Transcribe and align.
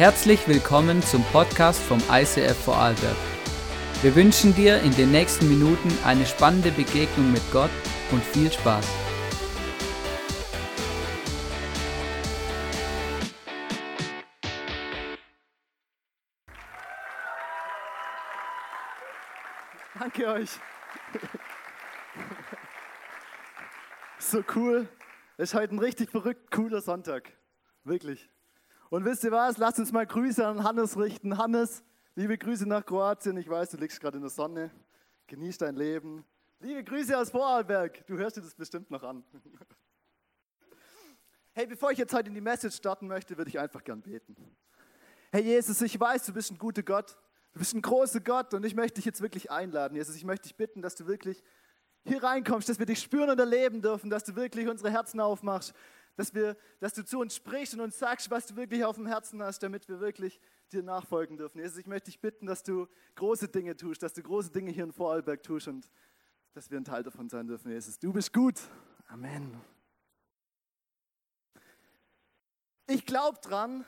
Herzlich 0.00 0.48
willkommen 0.48 1.02
zum 1.02 1.22
Podcast 1.24 1.78
vom 1.78 1.98
ICF 2.10 2.56
Vorarlberg. 2.64 3.18
Wir 4.00 4.16
wünschen 4.16 4.54
dir 4.54 4.80
in 4.80 4.92
den 4.92 5.10
nächsten 5.10 5.46
Minuten 5.46 5.90
eine 6.06 6.24
spannende 6.24 6.70
Begegnung 6.70 7.30
mit 7.30 7.42
Gott 7.52 7.68
und 8.10 8.24
viel 8.24 8.50
Spaß. 8.50 8.88
Danke 19.98 20.28
euch. 20.28 20.58
So 24.18 24.42
cool. 24.56 24.88
Es 25.36 25.50
ist 25.50 25.54
heute 25.54 25.74
ein 25.74 25.78
richtig 25.78 26.08
verrückt 26.10 26.50
cooler 26.50 26.80
Sonntag. 26.80 27.30
Wirklich. 27.84 28.30
Und 28.90 29.04
wisst 29.04 29.22
ihr 29.22 29.30
was? 29.30 29.56
Lasst 29.56 29.78
uns 29.78 29.92
mal 29.92 30.04
Grüße 30.04 30.44
an 30.44 30.64
Hannes 30.64 30.98
richten. 30.98 31.38
Hannes, 31.38 31.84
liebe 32.16 32.36
Grüße 32.36 32.68
nach 32.68 32.84
Kroatien. 32.84 33.36
Ich 33.36 33.48
weiß, 33.48 33.70
du 33.70 33.76
liegst 33.76 34.00
gerade 34.00 34.16
in 34.16 34.22
der 34.22 34.30
Sonne. 34.30 34.72
Genieß 35.28 35.58
dein 35.58 35.76
Leben. 35.76 36.24
Liebe 36.58 36.82
Grüße 36.82 37.16
aus 37.16 37.30
Vorarlberg. 37.30 38.04
Du 38.08 38.18
hörst 38.18 38.36
dir 38.36 38.40
das 38.40 38.54
bestimmt 38.54 38.90
noch 38.90 39.02
an. 39.02 39.24
Hey, 41.52 41.66
bevor 41.66 41.90
ich 41.90 41.98
jetzt 41.98 42.14
heute 42.14 42.28
in 42.28 42.34
die 42.34 42.40
Message 42.40 42.76
starten 42.76 43.08
möchte, 43.08 43.36
würde 43.36 43.48
ich 43.48 43.58
einfach 43.58 43.82
gern 43.82 44.00
beten. 44.00 44.36
Hey 45.32 45.42
Jesus, 45.42 45.82
ich 45.82 45.98
weiß, 45.98 46.24
du 46.26 46.32
bist 46.32 46.52
ein 46.52 46.58
guter 46.58 46.84
Gott. 46.84 47.18
Du 47.52 47.58
bist 47.58 47.74
ein 47.74 47.82
großer 47.82 48.20
Gott 48.20 48.54
und 48.54 48.64
ich 48.64 48.76
möchte 48.76 48.94
dich 48.94 49.04
jetzt 49.04 49.20
wirklich 49.20 49.50
einladen. 49.50 49.96
Jesus, 49.96 50.14
ich 50.14 50.24
möchte 50.24 50.44
dich 50.44 50.56
bitten, 50.56 50.80
dass 50.80 50.94
du 50.94 51.08
wirklich 51.08 51.42
hier 52.04 52.22
reinkommst, 52.22 52.68
dass 52.68 52.78
wir 52.78 52.86
dich 52.86 53.00
spüren 53.00 53.30
und 53.30 53.38
erleben 53.40 53.82
dürfen, 53.82 54.10
dass 54.10 54.22
du 54.22 54.36
wirklich 54.36 54.68
unsere 54.68 54.90
Herzen 54.90 55.20
aufmachst, 55.20 55.74
dass, 56.16 56.34
wir, 56.34 56.56
dass 56.80 56.94
du 56.94 57.04
zu 57.04 57.18
uns 57.18 57.36
sprichst 57.36 57.74
und 57.74 57.80
uns 57.80 57.98
sagst, 57.98 58.30
was 58.30 58.46
du 58.46 58.56
wirklich 58.56 58.84
auf 58.84 58.96
dem 58.96 59.06
Herzen 59.06 59.42
hast, 59.42 59.62
damit 59.62 59.88
wir 59.88 60.00
wirklich 60.00 60.40
dir 60.72 60.82
nachfolgen 60.82 61.36
dürfen. 61.36 61.58
Jesus, 61.58 61.78
ich 61.78 61.86
möchte 61.86 62.10
dich 62.10 62.20
bitten, 62.20 62.46
dass 62.46 62.62
du 62.62 62.88
große 63.14 63.48
Dinge 63.48 63.76
tust, 63.76 64.02
dass 64.02 64.12
du 64.12 64.22
große 64.22 64.50
Dinge 64.50 64.70
hier 64.70 64.84
in 64.84 64.92
Vorarlberg 64.92 65.42
tust 65.42 65.68
und 65.68 65.90
dass 66.52 66.70
wir 66.70 66.78
ein 66.78 66.84
Teil 66.84 67.02
davon 67.02 67.28
sein 67.28 67.46
dürfen, 67.46 67.70
Jesus. 67.70 67.98
Du 67.98 68.12
bist 68.12 68.32
gut. 68.32 68.60
Amen. 69.08 69.60
Ich 72.86 73.06
glaube 73.06 73.38
dran, 73.40 73.84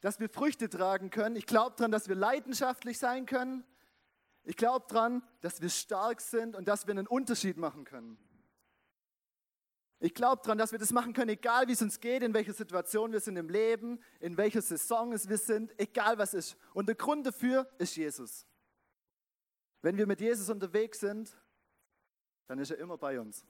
dass 0.00 0.20
wir 0.20 0.28
Früchte 0.28 0.68
tragen 0.68 1.10
können. 1.10 1.36
Ich 1.36 1.46
glaube 1.46 1.76
dran, 1.76 1.90
dass 1.90 2.08
wir 2.08 2.16
leidenschaftlich 2.16 2.98
sein 2.98 3.26
können. 3.26 3.64
Ich 4.42 4.56
glaube 4.56 4.86
dran, 4.88 5.22
dass 5.40 5.62
wir 5.62 5.70
stark 5.70 6.20
sind 6.20 6.54
und 6.54 6.68
dass 6.68 6.86
wir 6.86 6.92
einen 6.92 7.06
Unterschied 7.06 7.56
machen 7.56 7.84
können. 7.84 8.18
Ich 10.04 10.12
glaube 10.12 10.42
daran, 10.42 10.58
dass 10.58 10.70
wir 10.70 10.78
das 10.78 10.92
machen 10.92 11.14
können, 11.14 11.30
egal 11.30 11.66
wie 11.66 11.72
es 11.72 11.80
uns 11.80 11.98
geht, 11.98 12.22
in 12.22 12.34
welcher 12.34 12.52
Situation 12.52 13.10
wir 13.10 13.20
sind 13.20 13.38
im 13.38 13.48
Leben, 13.48 13.98
in 14.20 14.36
welcher 14.36 14.60
Saison 14.60 15.10
wir 15.10 15.38
sind, 15.38 15.72
egal 15.80 16.18
was 16.18 16.34
ist. 16.34 16.58
Und 16.74 16.90
der 16.90 16.94
Grund 16.94 17.26
dafür 17.26 17.66
ist 17.78 17.96
Jesus. 17.96 18.44
Wenn 19.80 19.96
wir 19.96 20.06
mit 20.06 20.20
Jesus 20.20 20.50
unterwegs 20.50 21.00
sind, 21.00 21.34
dann 22.48 22.58
ist 22.58 22.70
er 22.70 22.76
immer 22.80 22.98
bei 22.98 23.18
uns. 23.18 23.46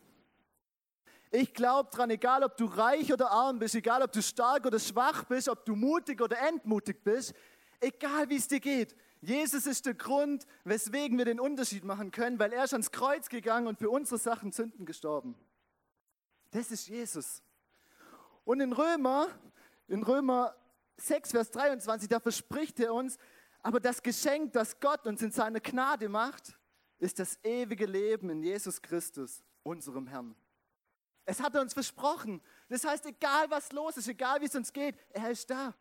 Ich 1.32 1.52
glaube 1.52 1.90
daran, 1.90 2.10
egal 2.10 2.44
ob 2.44 2.56
du 2.56 2.66
reich 2.66 3.12
oder 3.12 3.32
arm 3.32 3.58
bist, 3.58 3.74
egal 3.74 4.02
ob 4.02 4.12
du 4.12 4.22
stark 4.22 4.64
oder 4.64 4.78
schwach 4.78 5.24
bist, 5.24 5.48
ob 5.48 5.64
du 5.64 5.74
mutig 5.74 6.20
oder 6.20 6.38
entmutigt 6.38 7.02
bist, 7.02 7.34
egal 7.80 8.30
wie 8.30 8.36
es 8.36 8.46
dir 8.46 8.60
geht, 8.60 8.94
Jesus 9.20 9.66
ist 9.66 9.86
der 9.86 9.94
Grund, 9.94 10.46
weswegen 10.62 11.18
wir 11.18 11.24
den 11.24 11.40
Unterschied 11.40 11.82
machen 11.82 12.12
können, 12.12 12.38
weil 12.38 12.52
er 12.52 12.62
ist 12.62 12.74
ans 12.74 12.92
Kreuz 12.92 13.28
gegangen 13.28 13.66
und 13.66 13.80
für 13.80 13.90
unsere 13.90 14.18
Sachen 14.18 14.52
Sünden 14.52 14.86
gestorben. 14.86 15.34
Das 16.54 16.70
ist 16.70 16.86
Jesus. 16.86 17.42
Und 18.44 18.60
in 18.60 18.72
Römer, 18.72 19.26
in 19.88 20.04
Römer 20.04 20.54
6, 20.98 21.32
Vers 21.32 21.50
23, 21.50 22.08
da 22.08 22.20
verspricht 22.20 22.78
er 22.78 22.94
uns, 22.94 23.18
aber 23.60 23.80
das 23.80 24.00
Geschenk, 24.00 24.52
das 24.52 24.78
Gott 24.78 25.04
uns 25.04 25.20
in 25.20 25.32
seiner 25.32 25.58
Gnade 25.58 26.08
macht, 26.08 26.56
ist 27.00 27.18
das 27.18 27.40
ewige 27.42 27.86
Leben 27.86 28.30
in 28.30 28.40
Jesus 28.40 28.80
Christus, 28.80 29.42
unserem 29.64 30.06
Herrn. 30.06 30.36
Es 31.24 31.40
hat 31.40 31.56
er 31.56 31.60
uns 31.60 31.74
versprochen. 31.74 32.40
Das 32.68 32.84
heißt, 32.84 33.04
egal 33.06 33.50
was 33.50 33.72
los 33.72 33.96
ist, 33.96 34.06
egal 34.06 34.40
wie 34.40 34.46
es 34.46 34.54
uns 34.54 34.72
geht, 34.72 34.96
er 35.10 35.32
ist 35.32 35.50
da. 35.50 35.74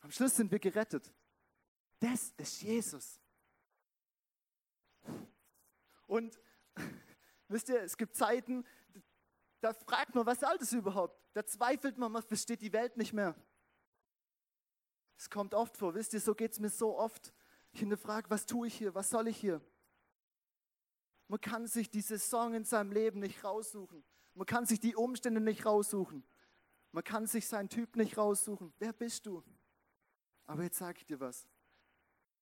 Am 0.00 0.10
Schluss 0.10 0.36
sind 0.36 0.50
wir 0.50 0.58
gerettet. 0.58 1.10
Das 1.98 2.34
ist 2.36 2.60
Jesus. 2.60 3.18
Und 6.06 6.38
wisst 7.48 7.70
ihr, 7.70 7.80
es 7.80 7.96
gibt 7.96 8.14
Zeiten, 8.14 8.66
da 9.60 9.72
fragt 9.72 10.14
man, 10.14 10.26
was 10.26 10.40
soll 10.40 10.56
das 10.58 10.72
überhaupt? 10.72 11.18
Da 11.34 11.44
zweifelt 11.44 11.98
man, 11.98 12.12
man 12.12 12.22
versteht 12.22 12.62
die 12.62 12.72
Welt 12.72 12.96
nicht 12.96 13.12
mehr. 13.12 13.34
Es 15.16 15.28
kommt 15.28 15.54
oft 15.54 15.76
vor, 15.76 15.94
wisst 15.94 16.14
ihr, 16.14 16.20
so 16.20 16.34
geht 16.34 16.52
es 16.52 16.60
mir 16.60 16.70
so 16.70 16.96
oft. 16.96 17.34
Ich 17.72 17.80
hinterfrage, 17.80 18.30
was 18.30 18.46
tue 18.46 18.66
ich 18.66 18.74
hier, 18.74 18.94
was 18.94 19.10
soll 19.10 19.28
ich 19.28 19.36
hier? 19.36 19.60
Man 21.28 21.40
kann 21.40 21.66
sich 21.66 21.90
die 21.90 22.00
Saison 22.00 22.54
in 22.54 22.64
seinem 22.64 22.90
Leben 22.90 23.20
nicht 23.20 23.44
raussuchen. 23.44 24.02
Man 24.34 24.46
kann 24.46 24.66
sich 24.66 24.80
die 24.80 24.96
Umstände 24.96 25.40
nicht 25.40 25.66
raussuchen. 25.66 26.24
Man 26.92 27.04
kann 27.04 27.26
sich 27.26 27.46
seinen 27.46 27.68
Typ 27.68 27.96
nicht 27.96 28.16
raussuchen. 28.16 28.72
Wer 28.78 28.92
bist 28.92 29.26
du? 29.26 29.44
Aber 30.46 30.64
jetzt 30.64 30.78
sage 30.78 30.98
ich 30.98 31.06
dir 31.06 31.20
was. 31.20 31.48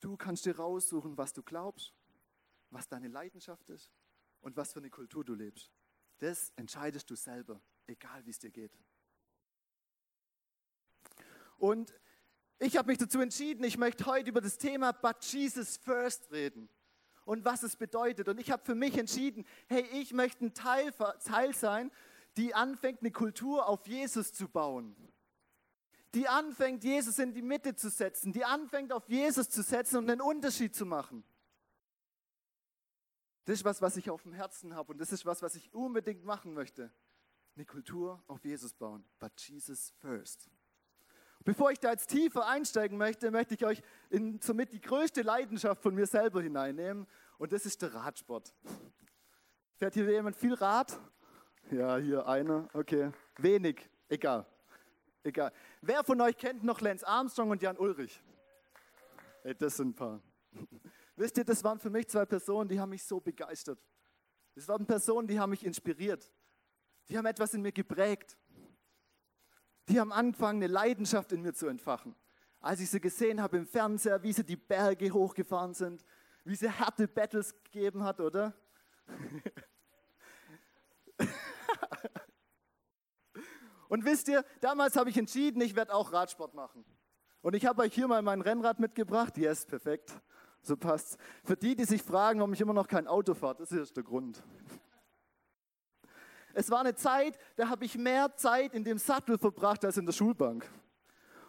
Du 0.00 0.16
kannst 0.16 0.46
dir 0.46 0.56
raussuchen, 0.56 1.18
was 1.18 1.32
du 1.32 1.42
glaubst, 1.42 1.92
was 2.70 2.88
deine 2.88 3.08
Leidenschaft 3.08 3.68
ist 3.68 3.92
und 4.40 4.56
was 4.56 4.72
für 4.72 4.78
eine 4.78 4.90
Kultur 4.90 5.24
du 5.24 5.34
lebst. 5.34 5.70
Das 6.18 6.52
entscheidest 6.56 7.08
du 7.10 7.14
selber, 7.14 7.60
egal 7.86 8.24
wie 8.26 8.30
es 8.30 8.38
dir 8.38 8.50
geht. 8.50 8.72
Und 11.58 11.94
ich 12.58 12.76
habe 12.76 12.88
mich 12.88 12.98
dazu 12.98 13.20
entschieden, 13.20 13.64
ich 13.64 13.78
möchte 13.78 14.06
heute 14.06 14.30
über 14.30 14.40
das 14.40 14.58
Thema 14.58 14.92
But 14.92 15.24
Jesus 15.24 15.76
First 15.76 16.30
reden 16.32 16.68
und 17.24 17.44
was 17.44 17.62
es 17.62 17.76
bedeutet. 17.76 18.28
Und 18.28 18.40
ich 18.40 18.50
habe 18.50 18.64
für 18.64 18.74
mich 18.74 18.96
entschieden, 18.96 19.44
hey, 19.68 19.82
ich 19.92 20.12
möchte 20.12 20.46
ein 20.46 20.54
Teil, 20.54 20.92
Teil 21.24 21.54
sein, 21.54 21.92
die 22.36 22.54
anfängt, 22.54 23.00
eine 23.00 23.12
Kultur 23.12 23.68
auf 23.68 23.86
Jesus 23.86 24.32
zu 24.32 24.48
bauen. 24.48 24.96
Die 26.14 26.26
anfängt, 26.26 26.84
Jesus 26.84 27.18
in 27.18 27.34
die 27.34 27.42
Mitte 27.42 27.74
zu 27.74 27.90
setzen, 27.90 28.32
die 28.32 28.44
anfängt, 28.44 28.92
auf 28.92 29.08
Jesus 29.08 29.50
zu 29.50 29.62
setzen 29.62 29.98
und 29.98 30.10
einen 30.10 30.20
Unterschied 30.20 30.74
zu 30.74 30.86
machen. 30.86 31.22
Das 33.48 33.54
ist 33.54 33.64
was, 33.64 33.80
was 33.80 33.96
ich 33.96 34.10
auf 34.10 34.24
dem 34.24 34.34
Herzen 34.34 34.74
habe 34.74 34.92
und 34.92 35.00
das 35.00 35.10
ist 35.10 35.24
was, 35.24 35.40
was 35.40 35.54
ich 35.54 35.72
unbedingt 35.72 36.22
machen 36.22 36.52
möchte. 36.52 36.92
Eine 37.56 37.64
Kultur 37.64 38.22
auf 38.26 38.44
Jesus 38.44 38.74
bauen, 38.74 39.06
but 39.18 39.32
Jesus 39.40 39.94
first. 40.02 40.50
Bevor 41.46 41.70
ich 41.70 41.80
da 41.80 41.92
jetzt 41.92 42.08
tiefer 42.10 42.46
einsteigen 42.46 42.98
möchte, 42.98 43.30
möchte 43.30 43.54
ich 43.54 43.64
euch 43.64 43.80
in 44.10 44.38
somit 44.42 44.74
die 44.74 44.82
größte 44.82 45.22
Leidenschaft 45.22 45.82
von 45.82 45.94
mir 45.94 46.06
selber 46.06 46.42
hineinnehmen 46.42 47.06
und 47.38 47.52
das 47.52 47.64
ist 47.64 47.80
der 47.80 47.94
Radsport. 47.94 48.52
Fährt 49.78 49.94
hier 49.94 50.10
jemand 50.10 50.36
viel 50.36 50.52
Rad? 50.52 51.00
Ja, 51.70 51.96
hier 51.96 52.26
einer, 52.26 52.68
okay. 52.74 53.12
Wenig, 53.38 53.88
egal. 54.10 54.44
Egal. 55.22 55.54
Wer 55.80 56.04
von 56.04 56.20
euch 56.20 56.36
kennt 56.36 56.64
noch 56.64 56.82
Lance 56.82 57.08
Armstrong 57.08 57.48
und 57.48 57.62
Jan 57.62 57.78
Ulrich? 57.78 58.22
Hey, 59.42 59.54
das 59.54 59.78
sind 59.78 59.88
ein 59.88 59.94
paar. 59.94 60.20
Wisst 61.18 61.36
ihr, 61.36 61.44
das 61.44 61.64
waren 61.64 61.80
für 61.80 61.90
mich 61.90 62.06
zwei 62.06 62.24
Personen, 62.24 62.68
die 62.68 62.78
haben 62.78 62.90
mich 62.90 63.02
so 63.02 63.18
begeistert. 63.18 63.84
Das 64.54 64.68
waren 64.68 64.86
Personen, 64.86 65.26
die 65.26 65.40
haben 65.40 65.50
mich 65.50 65.66
inspiriert. 65.66 66.32
Die 67.08 67.18
haben 67.18 67.26
etwas 67.26 67.54
in 67.54 67.62
mir 67.62 67.72
geprägt. 67.72 68.38
Die 69.88 69.98
haben 69.98 70.12
angefangen, 70.12 70.62
eine 70.62 70.72
Leidenschaft 70.72 71.32
in 71.32 71.42
mir 71.42 71.54
zu 71.54 71.66
entfachen. 71.66 72.14
Als 72.60 72.78
ich 72.78 72.88
sie 72.88 73.00
gesehen 73.00 73.42
habe 73.42 73.56
im 73.56 73.66
Fernseher, 73.66 74.22
wie 74.22 74.32
sie 74.32 74.44
die 74.44 74.54
Berge 74.54 75.10
hochgefahren 75.12 75.74
sind, 75.74 76.04
wie 76.44 76.54
sie 76.54 76.70
harte 76.70 77.08
Battles 77.08 77.52
gegeben 77.64 78.04
hat, 78.04 78.20
oder? 78.20 78.54
Und 83.88 84.04
wisst 84.04 84.28
ihr, 84.28 84.44
damals 84.60 84.94
habe 84.94 85.10
ich 85.10 85.18
entschieden, 85.18 85.60
ich 85.62 85.74
werde 85.74 85.92
auch 85.94 86.12
Radsport 86.12 86.54
machen. 86.54 86.84
Und 87.40 87.56
ich 87.56 87.66
habe 87.66 87.82
euch 87.82 87.92
hier 87.92 88.06
mal 88.06 88.22
mein 88.22 88.40
Rennrad 88.40 88.78
mitgebracht. 88.78 89.36
Yes, 89.36 89.66
perfekt. 89.66 90.12
So 90.68 90.76
passt's. 90.76 91.16
Für 91.44 91.56
die, 91.56 91.74
die 91.74 91.84
sich 91.84 92.02
fragen, 92.02 92.40
warum 92.40 92.52
ich 92.52 92.60
immer 92.60 92.74
noch 92.74 92.88
kein 92.88 93.06
Auto 93.06 93.32
fahre, 93.32 93.56
das 93.56 93.72
ist 93.72 93.96
der 93.96 94.04
Grund. 94.04 94.42
Es 96.52 96.70
war 96.70 96.80
eine 96.80 96.94
Zeit, 96.94 97.38
da 97.56 97.70
habe 97.70 97.86
ich 97.86 97.96
mehr 97.96 98.36
Zeit 98.36 98.74
in 98.74 98.84
dem 98.84 98.98
Sattel 98.98 99.38
verbracht 99.38 99.82
als 99.86 99.96
in 99.96 100.04
der 100.04 100.12
Schulbank. 100.12 100.70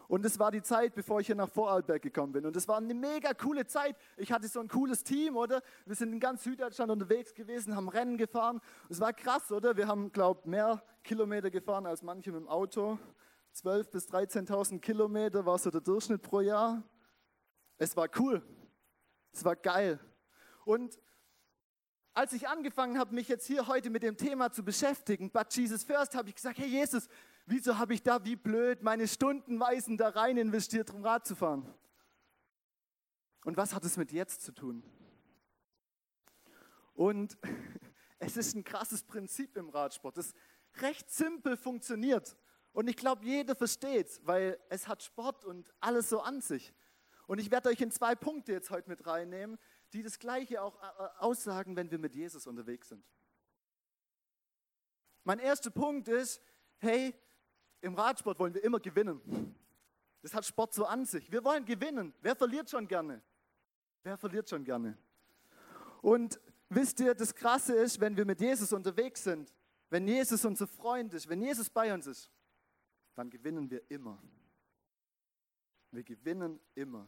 Und 0.08 0.24
es 0.24 0.38
war 0.38 0.50
die 0.50 0.62
Zeit, 0.62 0.94
bevor 0.94 1.20
ich 1.20 1.26
hier 1.26 1.36
nach 1.36 1.50
Vorarlberg 1.50 2.00
gekommen 2.00 2.32
bin. 2.32 2.46
Und 2.46 2.56
es 2.56 2.66
war 2.66 2.78
eine 2.78 2.94
mega 2.94 3.34
coole 3.34 3.66
Zeit. 3.66 3.94
Ich 4.16 4.32
hatte 4.32 4.48
so 4.48 4.58
ein 4.58 4.68
cooles 4.68 5.04
Team, 5.04 5.36
oder? 5.36 5.60
Wir 5.84 5.96
sind 5.96 6.14
in 6.14 6.18
ganz 6.18 6.42
Süddeutschland 6.42 6.90
unterwegs 6.90 7.34
gewesen, 7.34 7.76
haben 7.76 7.90
Rennen 7.90 8.16
gefahren. 8.16 8.62
Es 8.88 9.00
war 9.00 9.12
krass, 9.12 9.52
oder? 9.52 9.76
Wir 9.76 9.86
haben, 9.86 10.12
glaube 10.12 10.40
ich, 10.44 10.46
mehr 10.46 10.82
Kilometer 11.04 11.50
gefahren 11.50 11.84
als 11.84 12.00
manche 12.00 12.32
mit 12.32 12.40
dem 12.40 12.48
Auto. 12.48 12.98
12.000 13.54 13.90
bis 13.90 14.08
13.000 14.08 14.78
Kilometer 14.80 15.44
war 15.44 15.58
so 15.58 15.70
der 15.70 15.82
Durchschnitt 15.82 16.22
pro 16.22 16.40
Jahr. 16.40 16.82
Es 17.76 17.94
war 17.94 18.08
cool. 18.18 18.42
Es 19.32 19.44
war 19.44 19.56
geil. 19.56 20.00
Und 20.64 20.98
als 22.12 22.32
ich 22.32 22.48
angefangen 22.48 22.98
habe, 22.98 23.14
mich 23.14 23.28
jetzt 23.28 23.46
hier 23.46 23.66
heute 23.66 23.90
mit 23.90 24.02
dem 24.02 24.16
Thema 24.16 24.50
zu 24.50 24.64
beschäftigen, 24.64 25.30
But 25.30 25.54
Jesus 25.54 25.84
First, 25.84 26.14
habe 26.14 26.28
ich 26.28 26.34
gesagt, 26.34 26.58
hey 26.58 26.68
Jesus, 26.68 27.08
Wieso 27.50 27.78
habe 27.78 27.94
ich 27.94 28.04
da 28.04 28.24
wie 28.24 28.36
blöd 28.36 28.84
meine 28.84 29.08
Stundenweisen 29.08 29.96
da 29.96 30.10
rein 30.10 30.36
investiert, 30.36 30.90
um 30.90 31.04
Rad 31.04 31.26
zu 31.26 31.34
fahren? 31.34 31.66
Und 33.44 33.56
was 33.56 33.74
hat 33.74 33.84
es 33.84 33.96
mit 33.96 34.12
jetzt 34.12 34.42
zu 34.42 34.52
tun? 34.52 34.84
Und 36.94 37.36
es 38.20 38.36
ist 38.36 38.54
ein 38.54 38.62
krasses 38.62 39.02
Prinzip 39.02 39.56
im 39.56 39.68
Radsport, 39.68 40.16
das 40.16 40.32
recht 40.76 41.10
simpel 41.10 41.56
funktioniert. 41.56 42.36
Und 42.72 42.88
ich 42.88 42.94
glaube, 42.94 43.24
jeder 43.24 43.56
versteht 43.56 44.06
es, 44.06 44.24
weil 44.24 44.56
es 44.68 44.86
hat 44.86 45.02
Sport 45.02 45.44
und 45.44 45.74
alles 45.80 46.08
so 46.08 46.20
an 46.20 46.40
sich. 46.40 46.72
Und 47.30 47.38
ich 47.38 47.52
werde 47.52 47.68
euch 47.68 47.80
in 47.80 47.92
zwei 47.92 48.16
Punkte 48.16 48.50
jetzt 48.50 48.70
heute 48.70 48.88
mit 48.88 49.06
reinnehmen, 49.06 49.56
die 49.92 50.02
das 50.02 50.18
Gleiche 50.18 50.60
auch 50.60 50.74
äh, 50.82 50.86
äh, 50.86 51.08
aussagen, 51.20 51.76
wenn 51.76 51.88
wir 51.88 52.00
mit 52.00 52.16
Jesus 52.16 52.44
unterwegs 52.44 52.88
sind. 52.88 53.04
Mein 55.22 55.38
erster 55.38 55.70
Punkt 55.70 56.08
ist, 56.08 56.42
hey, 56.78 57.14
im 57.82 57.94
Radsport 57.94 58.40
wollen 58.40 58.52
wir 58.52 58.64
immer 58.64 58.80
gewinnen. 58.80 59.54
Das 60.22 60.34
hat 60.34 60.44
Sport 60.44 60.74
so 60.74 60.86
an 60.86 61.04
sich. 61.04 61.30
Wir 61.30 61.44
wollen 61.44 61.64
gewinnen. 61.64 62.12
Wer 62.20 62.34
verliert 62.34 62.68
schon 62.68 62.88
gerne? 62.88 63.22
Wer 64.02 64.16
verliert 64.16 64.50
schon 64.50 64.64
gerne? 64.64 64.98
Und 66.02 66.40
wisst 66.68 66.98
ihr, 66.98 67.14
das 67.14 67.32
Krasse 67.32 67.76
ist, 67.76 68.00
wenn 68.00 68.16
wir 68.16 68.24
mit 68.24 68.40
Jesus 68.40 68.72
unterwegs 68.72 69.22
sind, 69.22 69.54
wenn 69.88 70.08
Jesus 70.08 70.44
unser 70.44 70.66
Freund 70.66 71.14
ist, 71.14 71.28
wenn 71.28 71.40
Jesus 71.40 71.70
bei 71.70 71.94
uns 71.94 72.08
ist, 72.08 72.28
dann 73.14 73.30
gewinnen 73.30 73.70
wir 73.70 73.88
immer. 73.88 74.20
Wir 75.92 76.02
gewinnen 76.02 76.58
immer. 76.74 77.06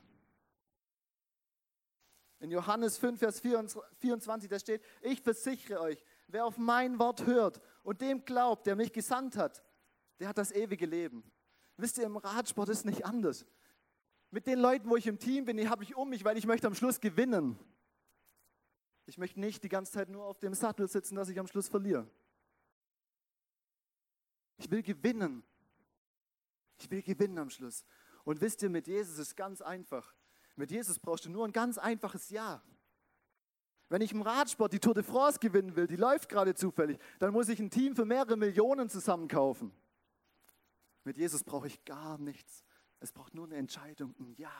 In 2.42 2.50
Johannes 2.50 2.98
5, 2.98 3.20
Vers 3.20 3.38
24, 3.38 4.50
da 4.50 4.58
steht, 4.58 4.82
ich 5.00 5.22
versichere 5.22 5.80
euch, 5.80 6.04
wer 6.26 6.44
auf 6.44 6.58
mein 6.58 6.98
Wort 6.98 7.24
hört 7.24 7.60
und 7.84 8.00
dem 8.00 8.24
glaubt, 8.24 8.66
der 8.66 8.74
mich 8.74 8.92
gesandt 8.92 9.36
hat, 9.36 9.62
der 10.18 10.26
hat 10.26 10.38
das 10.38 10.50
ewige 10.50 10.86
Leben. 10.86 11.22
Wisst 11.76 11.98
ihr, 11.98 12.04
im 12.04 12.16
Radsport 12.16 12.68
ist 12.68 12.84
nicht 12.84 13.06
anders. 13.06 13.46
Mit 14.32 14.48
den 14.48 14.58
Leuten, 14.58 14.90
wo 14.90 14.96
ich 14.96 15.06
im 15.06 15.20
Team 15.20 15.44
bin, 15.44 15.56
die 15.56 15.68
habe 15.68 15.84
ich 15.84 15.94
um 15.94 16.08
mich, 16.08 16.24
weil 16.24 16.36
ich 16.36 16.44
möchte 16.44 16.66
am 16.66 16.74
Schluss 16.74 17.00
gewinnen. 17.00 17.56
Ich 19.06 19.18
möchte 19.18 19.38
nicht 19.38 19.62
die 19.62 19.68
ganze 19.68 19.92
Zeit 19.92 20.08
nur 20.08 20.24
auf 20.24 20.40
dem 20.40 20.54
Sattel 20.54 20.88
sitzen, 20.88 21.14
dass 21.14 21.28
ich 21.28 21.38
am 21.38 21.46
Schluss 21.46 21.68
verliere. 21.68 22.10
Ich 24.56 24.68
will 24.68 24.82
gewinnen. 24.82 25.44
Ich 26.76 26.90
will 26.90 27.02
gewinnen 27.02 27.38
am 27.38 27.50
Schluss. 27.50 27.84
Und 28.24 28.40
wisst 28.40 28.62
ihr, 28.64 28.70
mit 28.70 28.88
Jesus 28.88 29.12
ist 29.12 29.28
es 29.28 29.36
ganz 29.36 29.62
einfach. 29.62 30.12
Mit 30.56 30.70
Jesus 30.70 30.98
brauchst 30.98 31.24
du 31.24 31.30
nur 31.30 31.46
ein 31.46 31.52
ganz 31.52 31.78
einfaches 31.78 32.30
Ja. 32.30 32.62
Wenn 33.88 34.00
ich 34.00 34.12
im 34.12 34.22
Radsport 34.22 34.72
die 34.72 34.80
Tour 34.80 34.94
de 34.94 35.02
France 35.02 35.38
gewinnen 35.38 35.76
will, 35.76 35.86
die 35.86 35.96
läuft 35.96 36.28
gerade 36.28 36.54
zufällig, 36.54 36.98
dann 37.18 37.32
muss 37.32 37.48
ich 37.48 37.60
ein 37.60 37.70
Team 37.70 37.94
für 37.94 38.04
mehrere 38.04 38.36
Millionen 38.36 38.88
zusammenkaufen. 38.88 39.72
Mit 41.04 41.18
Jesus 41.18 41.44
brauche 41.44 41.66
ich 41.66 41.84
gar 41.84 42.18
nichts. 42.18 42.64
Es 43.00 43.12
braucht 43.12 43.34
nur 43.34 43.46
eine 43.46 43.56
Entscheidung, 43.56 44.14
ein 44.18 44.34
Ja. 44.36 44.52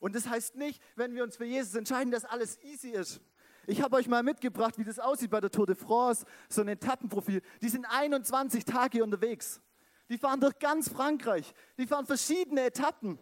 Und 0.00 0.16
das 0.16 0.28
heißt 0.28 0.56
nicht, 0.56 0.82
wenn 0.96 1.14
wir 1.14 1.22
uns 1.22 1.36
für 1.36 1.44
Jesus 1.44 1.74
entscheiden, 1.74 2.10
dass 2.10 2.24
alles 2.24 2.60
easy 2.64 2.90
ist. 2.90 3.20
Ich 3.66 3.80
habe 3.80 3.96
euch 3.96 4.08
mal 4.08 4.24
mitgebracht, 4.24 4.76
wie 4.76 4.84
das 4.84 4.98
aussieht 4.98 5.30
bei 5.30 5.40
der 5.40 5.50
Tour 5.50 5.66
de 5.66 5.76
France, 5.76 6.26
so 6.48 6.62
ein 6.62 6.68
Etappenprofil. 6.68 7.40
Die 7.60 7.68
sind 7.68 7.86
21 7.86 8.64
Tage 8.64 9.04
unterwegs. 9.04 9.62
Die 10.08 10.18
fahren 10.18 10.40
durch 10.40 10.58
ganz 10.58 10.88
Frankreich. 10.88 11.54
Die 11.78 11.86
fahren 11.86 12.04
verschiedene 12.04 12.64
Etappen. 12.64 13.18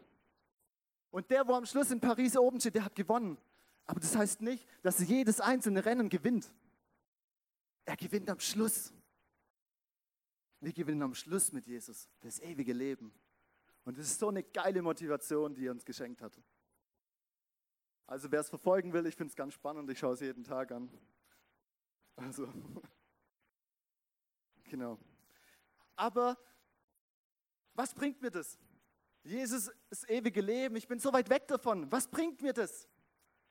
Und 1.11 1.31
der, 1.31 1.47
wo 1.47 1.55
am 1.55 1.67
Schluss 1.67 1.91
in 1.91 2.01
Paris 2.01 2.37
oben 2.37 2.61
steht, 2.61 2.77
der 2.77 2.85
hat 2.85 2.95
gewonnen. 2.95 3.37
Aber 3.87 4.01
das 4.01 4.15
heißt 4.15 4.43
nicht, 4.43 4.67
dass 4.83 5.01
er 5.01 5.07
jedes 5.07 5.41
einzelne 5.41 5.85
Rennen 5.85 6.09
gewinnt. 6.09 6.53
Er 7.85 7.97
gewinnt 7.97 8.31
am 8.31 8.39
Schluss. 8.39 8.93
Wir 10.61 10.73
gewinnen 10.73 11.03
am 11.03 11.15
Schluss 11.15 11.53
mit 11.53 11.67
Jesus 11.67 12.09
das 12.21 12.39
ewige 12.39 12.73
Leben. 12.73 13.12
Und 13.85 13.99
das 13.99 14.07
ist 14.07 14.21
so 14.21 14.29
eine 14.29 14.43
geile 14.43 14.83
Motivation, 14.83 15.55
die 15.55 15.67
er 15.67 15.73
uns 15.73 15.85
geschenkt 15.85 16.23
hat. 16.23 16.39
Also 18.07 18.31
wer 18.31 18.41
es 18.41 18.49
verfolgen 18.49 18.93
will, 18.93 19.07
ich 19.07 19.17
finde 19.17 19.31
es 19.31 19.37
ganz 19.37 19.55
spannend, 19.55 19.91
ich 19.91 19.99
schaue 19.99 20.15
es 20.15 20.21
jeden 20.21 20.45
Tag 20.45 20.71
an. 20.73 20.91
Also, 22.17 22.53
genau. 24.65 24.99
Aber 25.97 26.37
was 27.75 27.95
bringt 27.95 28.21
mir 28.21 28.31
das? 28.31 28.59
Jesus, 29.22 29.70
das 29.88 30.08
ewige 30.08 30.40
Leben, 30.40 30.76
ich 30.76 30.88
bin 30.88 30.99
so 30.99 31.12
weit 31.12 31.28
weg 31.28 31.46
davon. 31.49 31.90
Was 31.93 32.08
bringt 32.08 32.40
mir 32.40 32.52
das? 32.52 32.88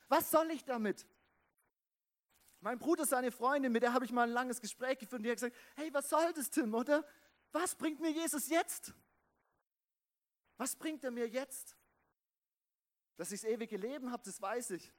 Was 0.07 0.31
soll 0.31 0.49
ich 0.51 0.65
damit? 0.65 1.05
Mein 2.61 2.79
Bruder, 2.79 3.05
seine 3.05 3.31
Freundin, 3.31 3.71
mit 3.71 3.83
der 3.83 3.93
habe 3.93 4.03
ich 4.03 4.11
mal 4.11 4.23
ein 4.23 4.33
langes 4.33 4.59
Gespräch 4.59 4.97
geführt 4.97 5.19
und 5.19 5.23
die 5.23 5.29
hat 5.29 5.37
gesagt, 5.37 5.55
hey, 5.75 5.93
was 5.93 6.09
soll 6.09 6.33
das, 6.33 6.49
Tim, 6.49 6.73
oder? 6.73 7.05
Was 7.51 7.75
bringt 7.75 7.99
mir 7.99 8.11
Jesus 8.11 8.49
jetzt? 8.49 8.93
Was 10.57 10.75
bringt 10.75 11.03
er 11.03 11.11
mir 11.11 11.27
jetzt? 11.27 11.77
Dass 13.15 13.31
ich 13.31 13.41
das 13.41 13.49
ewige 13.49 13.77
Leben 13.77 14.11
habe, 14.11 14.23
das 14.25 14.41
weiß 14.41 14.71
ich. 14.71 14.91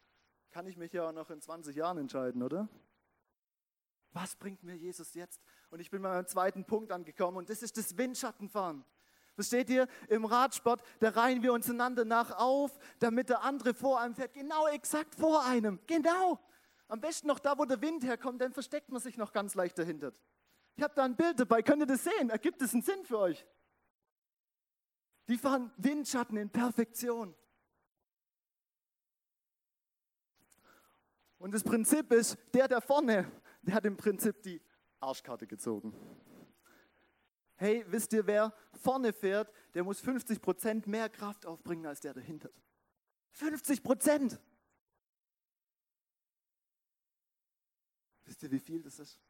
Kann 0.51 0.67
ich 0.67 0.77
mich 0.77 0.93
ja 0.93 1.09
auch 1.09 1.13
noch 1.13 1.31
in 1.31 1.41
20 1.41 1.77
Jahren 1.77 1.99
entscheiden, 1.99 2.43
oder? 2.43 2.69
Was 4.13 4.35
bringt 4.37 4.63
mir 4.63 4.75
Jesus 4.75 5.15
jetzt? 5.15 5.41
Und 5.71 5.81
ich 5.81 5.91
bin 5.91 6.03
bei 6.03 6.09
meinem 6.09 6.27
zweiten 6.27 6.65
Punkt 6.65 6.91
angekommen 6.91 7.37
und 7.37 7.51
das 7.51 7.63
ist 7.63 7.77
das 7.77 7.97
Windschattenfahren. 7.97 8.85
Versteht 9.41 9.71
ihr? 9.71 9.89
Im 10.11 10.27
Radsport, 10.27 10.83
da 10.99 11.09
reihen 11.09 11.43
wir 11.43 11.55
uns 11.55 11.71
einander 11.71 12.05
nach 12.05 12.31
auf, 12.33 12.79
damit 12.99 13.31
der 13.31 13.43
andere 13.43 13.73
vor 13.73 13.99
einem 13.99 14.15
fährt. 14.15 14.35
Genau 14.35 14.67
exakt 14.67 15.15
vor 15.15 15.47
einem. 15.47 15.81
Genau. 15.87 16.39
Am 16.89 17.01
besten 17.01 17.27
noch 17.27 17.39
da, 17.39 17.57
wo 17.57 17.65
der 17.65 17.81
Wind 17.81 18.05
herkommt, 18.05 18.43
dann 18.43 18.53
versteckt 18.53 18.91
man 18.91 19.01
sich 19.01 19.17
noch 19.17 19.33
ganz 19.33 19.55
leicht 19.55 19.79
dahinter. 19.79 20.13
Ich 20.77 20.83
habe 20.83 20.93
da 20.95 21.05
ein 21.05 21.17
Bild 21.17 21.41
dabei. 21.41 21.63
Könnt 21.63 21.81
ihr 21.81 21.87
das 21.87 22.05
sehen? 22.05 22.29
Ergibt 22.29 22.61
es 22.61 22.75
einen 22.75 22.83
Sinn 22.83 23.03
für 23.03 23.19
euch? 23.19 23.47
Die 25.29 25.39
fahren 25.39 25.73
Windschatten 25.79 26.37
in 26.37 26.51
Perfektion. 26.51 27.35
Und 31.39 31.55
das 31.55 31.65
Prinzip 31.65 32.13
ist, 32.13 32.37
der 32.53 32.69
da 32.69 32.83
vorne, 32.83 33.33
der 33.63 33.75
hat 33.75 33.87
im 33.87 33.97
Prinzip 33.97 34.43
die 34.43 34.61
Arschkarte 35.01 35.47
gezogen 35.47 35.95
hey, 37.61 37.85
wisst 37.89 38.15
ihr, 38.15 38.27
wer 38.27 38.55
vorne 38.73 39.13
fährt, 39.13 39.53
der 39.75 39.85
muss 39.85 40.01
50 40.01 40.41
Prozent 40.41 40.87
mehr 40.87 41.11
Kraft 41.11 41.45
aufbringen 41.45 41.85
als 41.85 42.01
der 42.01 42.15
dahinter. 42.15 42.49
50 43.33 43.83
Prozent. 43.83 44.41
Wisst 48.25 48.43
ihr, 48.43 48.51
wie 48.51 48.59
viel 48.59 48.83
das 48.83 48.99
ist? 48.99 49.21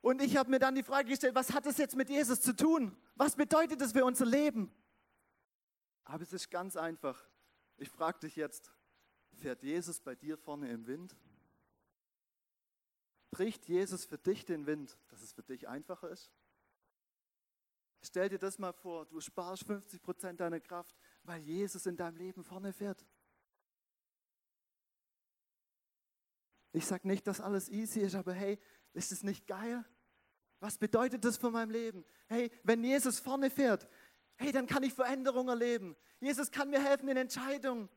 Und 0.00 0.22
ich 0.22 0.36
habe 0.36 0.48
mir 0.48 0.60
dann 0.60 0.76
die 0.76 0.84
Frage 0.84 1.08
gestellt, 1.08 1.34
was 1.34 1.52
hat 1.52 1.66
das 1.66 1.76
jetzt 1.76 1.96
mit 1.96 2.08
Jesus 2.08 2.40
zu 2.40 2.54
tun? 2.54 2.96
Was 3.16 3.34
bedeutet 3.34 3.80
das 3.80 3.90
für 3.90 4.04
unser 4.04 4.26
Leben? 4.26 4.72
Aber 6.04 6.22
es 6.22 6.32
ist 6.32 6.50
ganz 6.50 6.76
einfach. 6.76 7.26
Ich 7.78 7.88
frage 7.88 8.20
dich 8.20 8.36
jetzt, 8.36 8.72
fährt 9.32 9.64
Jesus 9.64 9.98
bei 10.00 10.14
dir 10.14 10.38
vorne 10.38 10.70
im 10.70 10.86
Wind? 10.86 11.16
Bricht 13.32 13.66
Jesus 13.66 14.04
für 14.04 14.18
dich 14.18 14.44
den 14.44 14.66
Wind, 14.66 14.96
dass 15.08 15.20
es 15.20 15.32
für 15.32 15.42
dich 15.42 15.66
einfacher 15.66 16.10
ist? 16.10 16.30
Stell 18.04 18.28
dir 18.28 18.38
das 18.38 18.58
mal 18.58 18.72
vor, 18.72 19.06
du 19.06 19.18
sparst 19.18 19.64
50 19.64 20.02
Prozent 20.02 20.40
deiner 20.40 20.60
Kraft, 20.60 20.94
weil 21.22 21.40
Jesus 21.40 21.86
in 21.86 21.96
deinem 21.96 22.16
Leben 22.16 22.44
vorne 22.44 22.72
fährt. 22.72 23.04
Ich 26.72 26.84
sage 26.84 27.08
nicht, 27.08 27.26
dass 27.26 27.40
alles 27.40 27.70
easy 27.70 28.00
ist, 28.00 28.14
aber 28.14 28.34
hey, 28.34 28.58
ist 28.92 29.10
es 29.10 29.22
nicht 29.22 29.46
geil? 29.46 29.84
Was 30.60 30.76
bedeutet 30.76 31.24
das 31.24 31.38
für 31.38 31.50
mein 31.50 31.70
Leben? 31.70 32.04
Hey, 32.26 32.50
wenn 32.62 32.84
Jesus 32.84 33.20
vorne 33.20 33.48
fährt, 33.48 33.88
hey, 34.36 34.52
dann 34.52 34.66
kann 34.66 34.82
ich 34.82 34.92
Veränderungen 34.92 35.48
erleben. 35.48 35.96
Jesus 36.20 36.50
kann 36.50 36.68
mir 36.68 36.82
helfen 36.82 37.08
in 37.08 37.16
Entscheidungen. 37.16 37.88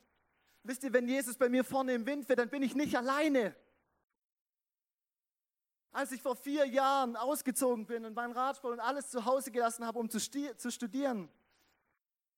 Wisst 0.64 0.84
ihr, 0.84 0.94
wenn 0.94 1.08
Jesus 1.10 1.38
bei 1.38 1.50
mir 1.50 1.64
vorne 1.64 1.94
im 1.94 2.06
Wind 2.06 2.26
fährt, 2.26 2.40
dann 2.40 2.50
bin 2.50 2.64
ich 2.64 2.76
nicht 2.76 2.96
alleine. 2.96 3.56
Als 5.98 6.12
ich 6.12 6.22
vor 6.22 6.36
vier 6.36 6.68
Jahren 6.68 7.16
ausgezogen 7.16 7.88
bin 7.88 8.06
und 8.06 8.14
meinen 8.14 8.32
Radsport 8.32 8.72
und 8.72 8.80
alles 8.80 9.10
zu 9.10 9.26
Hause 9.26 9.50
gelassen 9.50 9.84
habe, 9.84 9.98
um 9.98 10.12
zu, 10.12 10.20
zu 10.20 10.72
studieren, 10.72 11.28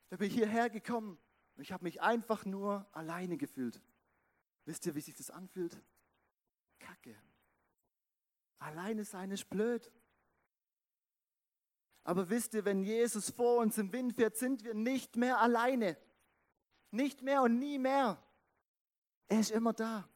da 0.07 0.15
bin 0.15 0.29
ich 0.29 0.33
hierher 0.33 0.69
gekommen 0.69 1.19
und 1.57 1.63
ich 1.63 1.73
habe 1.73 1.83
mich 1.83 2.01
einfach 2.01 2.45
nur 2.45 2.87
alleine 2.93 3.35
gefühlt. 3.35 3.81
Wisst 4.63 4.85
ihr, 4.85 4.95
wie 4.95 5.01
sich 5.01 5.13
das 5.13 5.29
anfühlt? 5.29 5.77
Kacke. 6.79 7.21
Alleine 8.59 9.03
sein 9.03 9.29
ist 9.29 9.49
blöd. 9.49 9.91
Aber 12.05 12.29
wisst 12.29 12.53
ihr, 12.53 12.63
wenn 12.63 12.81
Jesus 12.81 13.29
vor 13.29 13.57
uns 13.57 13.77
im 13.77 13.91
Wind 13.91 14.13
fährt, 14.13 14.37
sind 14.37 14.63
wir 14.63 14.73
nicht 14.73 15.17
mehr 15.17 15.37
alleine. 15.37 15.97
Nicht 16.91 17.23
mehr 17.23 17.41
und 17.41 17.59
nie 17.59 17.77
mehr. 17.77 18.23
Er 19.27 19.41
ist 19.41 19.51
immer 19.51 19.73
da 19.73 20.07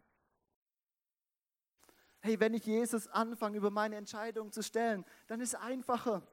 hey, 2.23 2.39
wenn 2.39 2.53
ich 2.53 2.65
Jesus 2.65 3.07
anfange, 3.09 3.57
über 3.57 3.69
meine 3.69 3.97
Entscheidungen 3.97 4.51
zu 4.51 4.63
stellen, 4.63 5.05
dann 5.27 5.41
ist 5.41 5.49
es 5.49 5.55
einfacher. 5.59 6.25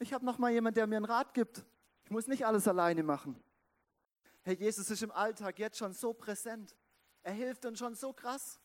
Ich 0.00 0.12
habe 0.12 0.24
noch 0.26 0.38
mal 0.38 0.50
jemanden, 0.50 0.74
der 0.74 0.88
mir 0.88 0.96
einen 0.96 1.04
Rat 1.04 1.32
gibt. 1.34 1.64
Ich 2.04 2.10
muss 2.10 2.26
nicht 2.26 2.44
alles 2.44 2.66
alleine 2.66 3.04
machen. 3.04 3.40
Hey, 4.42 4.56
Jesus 4.56 4.90
ist 4.90 5.02
im 5.04 5.12
Alltag 5.12 5.60
jetzt 5.60 5.78
schon 5.78 5.92
so 5.92 6.12
präsent. 6.12 6.76
Er 7.22 7.32
hilft 7.32 7.64
uns 7.64 7.78
schon 7.78 7.94
so 7.94 8.12
krass. 8.12 8.60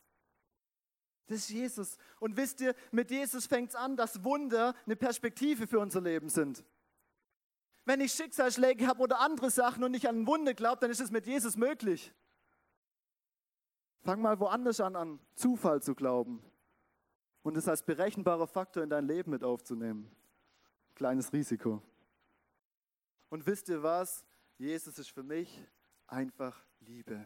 Das 1.28 1.38
ist 1.38 1.50
Jesus. 1.50 1.96
Und 2.18 2.36
wisst 2.36 2.60
ihr, 2.60 2.74
mit 2.90 3.10
Jesus 3.12 3.46
fängt 3.46 3.70
es 3.70 3.76
an, 3.76 3.96
dass 3.96 4.24
Wunder 4.24 4.74
eine 4.84 4.96
Perspektive 4.96 5.68
für 5.68 5.78
unser 5.78 6.00
Leben 6.00 6.28
sind. 6.28 6.64
Wenn 7.84 8.00
ich 8.00 8.12
Schicksalsschläge 8.12 8.88
habe 8.88 9.02
oder 9.02 9.20
andere 9.20 9.50
Sachen 9.50 9.84
und 9.84 9.92
nicht 9.92 10.08
an 10.08 10.26
Wunder 10.26 10.52
glaube, 10.54 10.80
dann 10.80 10.90
ist 10.90 11.00
es 11.00 11.12
mit 11.12 11.26
Jesus 11.26 11.56
möglich. 11.56 12.12
Fang 14.02 14.20
mal 14.20 14.38
woanders 14.40 14.80
an, 14.80 14.96
an 14.96 15.20
Zufall 15.34 15.80
zu 15.80 15.94
glauben 15.94 16.42
und 17.42 17.56
es 17.56 17.68
als 17.68 17.84
berechenbarer 17.84 18.48
Faktor 18.48 18.82
in 18.82 18.90
dein 18.90 19.06
Leben 19.06 19.30
mit 19.30 19.44
aufzunehmen. 19.44 20.10
Kleines 20.96 21.32
Risiko. 21.32 21.80
Und 23.28 23.46
wisst 23.46 23.68
ihr 23.68 23.82
was? 23.82 24.26
Jesus 24.58 24.98
ist 24.98 25.10
für 25.10 25.22
mich 25.22 25.64
einfach 26.08 26.64
Liebe. 26.80 27.24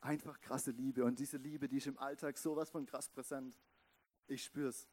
Einfach 0.00 0.40
krasse 0.40 0.70
Liebe. 0.70 1.04
Und 1.04 1.18
diese 1.18 1.36
Liebe, 1.36 1.66
die 1.66 1.78
ist 1.78 1.88
im 1.88 1.98
Alltag 1.98 2.38
sowas 2.38 2.70
von 2.70 2.86
krass 2.86 3.08
präsent. 3.08 3.58
Ich 4.28 4.44
spür's. 4.44 4.88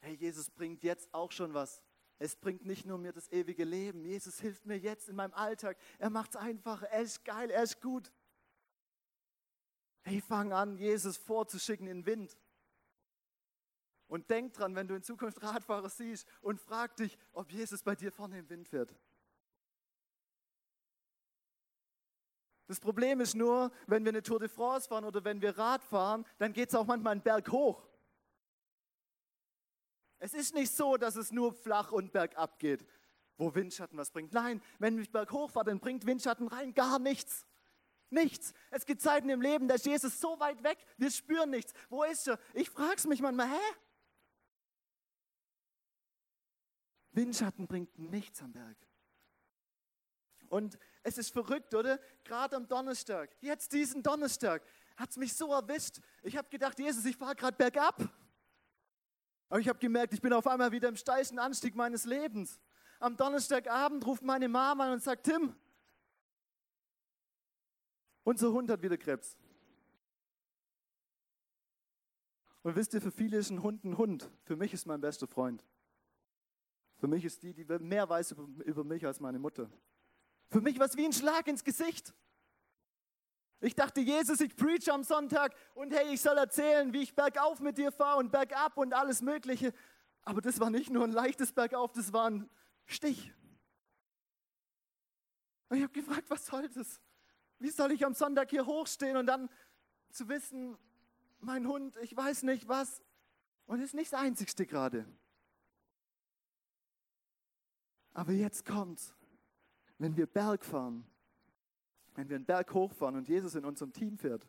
Hey, 0.00 0.14
Jesus 0.16 0.50
bringt 0.50 0.82
jetzt 0.82 1.08
auch 1.12 1.32
schon 1.32 1.54
was. 1.54 1.82
Es 2.18 2.36
bringt 2.36 2.66
nicht 2.66 2.84
nur 2.84 2.98
mir 2.98 3.12
das 3.12 3.32
ewige 3.32 3.64
Leben. 3.64 4.04
Jesus 4.04 4.38
hilft 4.38 4.66
mir 4.66 4.78
jetzt 4.78 5.08
in 5.08 5.16
meinem 5.16 5.32
Alltag. 5.32 5.78
Er 5.98 6.10
macht's 6.10 6.36
einfacher. 6.36 6.86
Er 6.90 7.00
ist 7.00 7.24
geil. 7.24 7.50
Er 7.50 7.62
ist 7.62 7.80
gut. 7.80 8.12
Hey, 10.04 10.20
fang 10.20 10.52
an, 10.52 10.76
Jesus 10.76 11.16
vorzuschicken 11.16 11.86
in 11.86 11.98
den 11.98 12.06
Wind. 12.06 12.36
Und 14.06 14.28
denk 14.28 14.52
dran, 14.52 14.74
wenn 14.74 14.86
du 14.86 14.94
in 14.94 15.02
Zukunft 15.02 15.42
Radfahrer 15.42 15.88
siehst 15.88 16.28
und 16.42 16.60
frag 16.60 16.94
dich, 16.96 17.16
ob 17.32 17.50
Jesus 17.50 17.82
bei 17.82 17.94
dir 17.94 18.12
vorne 18.12 18.38
im 18.38 18.48
Wind 18.50 18.68
fährt. 18.68 18.94
Das 22.66 22.80
Problem 22.80 23.20
ist 23.20 23.34
nur, 23.34 23.70
wenn 23.86 24.04
wir 24.04 24.10
eine 24.10 24.22
Tour 24.22 24.38
de 24.38 24.48
France 24.48 24.88
fahren 24.88 25.04
oder 25.04 25.24
wenn 25.24 25.40
wir 25.40 25.56
Rad 25.56 25.82
fahren, 25.82 26.24
dann 26.38 26.52
geht 26.52 26.68
es 26.68 26.74
auch 26.74 26.86
manchmal 26.86 27.12
einen 27.12 27.22
Berg 27.22 27.50
hoch. 27.50 27.82
Es 30.18 30.32
ist 30.32 30.54
nicht 30.54 30.72
so, 30.72 30.96
dass 30.96 31.16
es 31.16 31.32
nur 31.32 31.52
flach 31.52 31.92
und 31.92 32.12
bergab 32.12 32.58
geht, 32.58 32.86
wo 33.36 33.54
Windschatten 33.54 33.98
was 33.98 34.10
bringt. 34.10 34.32
Nein, 34.32 34.62
wenn 34.78 34.98
ich 34.98 35.10
berghoch 35.10 35.50
fahre, 35.50 35.66
dann 35.66 35.80
bringt 35.80 36.06
Windschatten 36.06 36.48
rein 36.48 36.72
gar 36.72 36.98
nichts. 36.98 37.46
Nichts. 38.14 38.54
Es 38.70 38.86
gibt 38.86 39.02
Zeiten 39.02 39.28
im 39.28 39.42
Leben, 39.42 39.66
da 39.66 39.74
ist 39.74 39.86
Jesus 39.86 40.20
so 40.20 40.38
weit 40.38 40.62
weg, 40.62 40.78
wir 40.96 41.10
spüren 41.10 41.50
nichts. 41.50 41.72
Wo 41.88 42.04
ist 42.04 42.28
er? 42.28 42.38
Ich 42.54 42.70
frage 42.70 42.94
es 42.96 43.06
mich 43.06 43.20
manchmal, 43.20 43.48
hä? 43.48 43.76
Windschatten 47.10 47.66
bringt 47.66 47.98
nichts 47.98 48.40
am 48.40 48.52
Berg. 48.52 48.76
Und 50.48 50.78
es 51.02 51.18
ist 51.18 51.32
verrückt, 51.32 51.74
oder? 51.74 51.98
Gerade 52.22 52.54
am 52.54 52.68
Donnerstag, 52.68 53.34
jetzt 53.40 53.72
diesen 53.72 54.02
Donnerstag, 54.02 54.62
hat 54.96 55.10
es 55.10 55.16
mich 55.16 55.34
so 55.34 55.52
erwischt. 55.52 55.98
Ich 56.22 56.36
habe 56.36 56.48
gedacht, 56.48 56.78
Jesus, 56.78 57.04
ich 57.04 57.16
fahre 57.16 57.34
gerade 57.34 57.56
bergab. 57.56 58.00
Aber 59.48 59.58
ich 59.58 59.68
habe 59.68 59.78
gemerkt, 59.80 60.12
ich 60.12 60.22
bin 60.22 60.32
auf 60.32 60.46
einmal 60.46 60.70
wieder 60.70 60.88
im 60.88 60.96
steilsten 60.96 61.40
Anstieg 61.40 61.74
meines 61.74 62.04
Lebens. 62.04 62.60
Am 63.00 63.16
Donnerstagabend 63.16 64.06
ruft 64.06 64.22
meine 64.22 64.48
Mama 64.48 64.86
an 64.86 64.92
und 64.92 65.02
sagt, 65.02 65.24
Tim, 65.24 65.56
unser 68.24 68.52
Hund 68.52 68.70
hat 68.70 68.82
wieder 68.82 68.96
Krebs. 68.96 69.36
Und 72.62 72.76
wisst 72.76 72.94
ihr, 72.94 73.00
für 73.02 73.12
viele 73.12 73.36
ist 73.36 73.50
ein 73.50 73.62
Hund 73.62 73.84
ein 73.84 73.98
Hund. 73.98 74.30
Für 74.42 74.56
mich 74.56 74.72
ist 74.72 74.86
mein 74.86 75.00
bester 75.00 75.26
Freund. 75.26 75.62
Für 76.96 77.06
mich 77.06 77.24
ist 77.24 77.42
die, 77.42 77.52
die 77.52 77.64
mehr 77.64 78.08
weiß 78.08 78.34
über, 78.64 78.84
mich 78.84 79.04
als 79.06 79.20
meine 79.20 79.38
Mutter. 79.38 79.70
Für 80.50 80.62
mich 80.62 80.78
war 80.78 80.86
es 80.86 80.96
wie 80.96 81.04
ein 81.04 81.12
Schlag 81.12 81.46
ins 81.46 81.62
Gesicht. 81.62 82.14
Ich 83.60 83.74
dachte, 83.74 84.00
Jesus, 84.00 84.40
ich 84.40 84.56
preach 84.56 84.90
am 84.90 85.04
Sonntag 85.04 85.54
und 85.74 85.92
hey, 85.92 86.14
ich 86.14 86.22
soll 86.22 86.38
erzählen, 86.38 86.92
wie 86.92 87.02
ich 87.02 87.14
bergauf 87.14 87.60
mit 87.60 87.76
dir 87.76 87.92
fahre 87.92 88.18
und 88.18 88.32
bergab 88.32 88.76
und 88.78 88.94
alles 88.94 89.20
Mögliche. 89.20 89.74
Aber 90.22 90.40
das 90.40 90.58
war 90.58 90.70
nicht 90.70 90.90
nur 90.90 91.04
ein 91.04 91.12
leichtes 91.12 91.52
Bergauf, 91.52 91.92
das 91.92 92.12
war 92.14 92.30
ein 92.30 92.48
Stich. 92.86 93.32
Und 95.68 95.76
ich 95.76 95.82
habe 95.82 95.92
gefragt, 95.92 96.30
was 96.30 96.46
soll 96.46 96.68
das? 96.68 97.00
Wie 97.64 97.70
soll 97.70 97.92
ich 97.92 98.04
am 98.04 98.14
Sonntag 98.14 98.50
hier 98.50 98.66
hochstehen 98.66 99.16
und 99.16 99.26
dann 99.26 99.48
zu 100.10 100.28
wissen, 100.28 100.76
mein 101.40 101.66
Hund, 101.66 101.96
ich 102.02 102.16
weiß 102.16 102.42
nicht 102.42 102.68
was. 102.68 103.02
Und 103.66 103.80
ist 103.80 103.94
nicht 103.94 104.12
das 104.12 104.20
Einzigste 104.20 104.66
gerade. 104.66 105.06
Aber 108.12 108.32
jetzt 108.32 108.66
kommt's 108.66 109.14
wenn 109.98 110.16
wir 110.16 110.26
Berg 110.26 110.64
fahren, 110.64 111.06
wenn 112.14 112.28
wir 112.28 112.36
einen 112.36 112.44
Berg 112.44 112.72
hochfahren 112.74 113.16
und 113.16 113.28
Jesus 113.28 113.54
in 113.54 113.64
unserem 113.64 113.92
Team 113.92 114.18
fährt, 114.18 114.46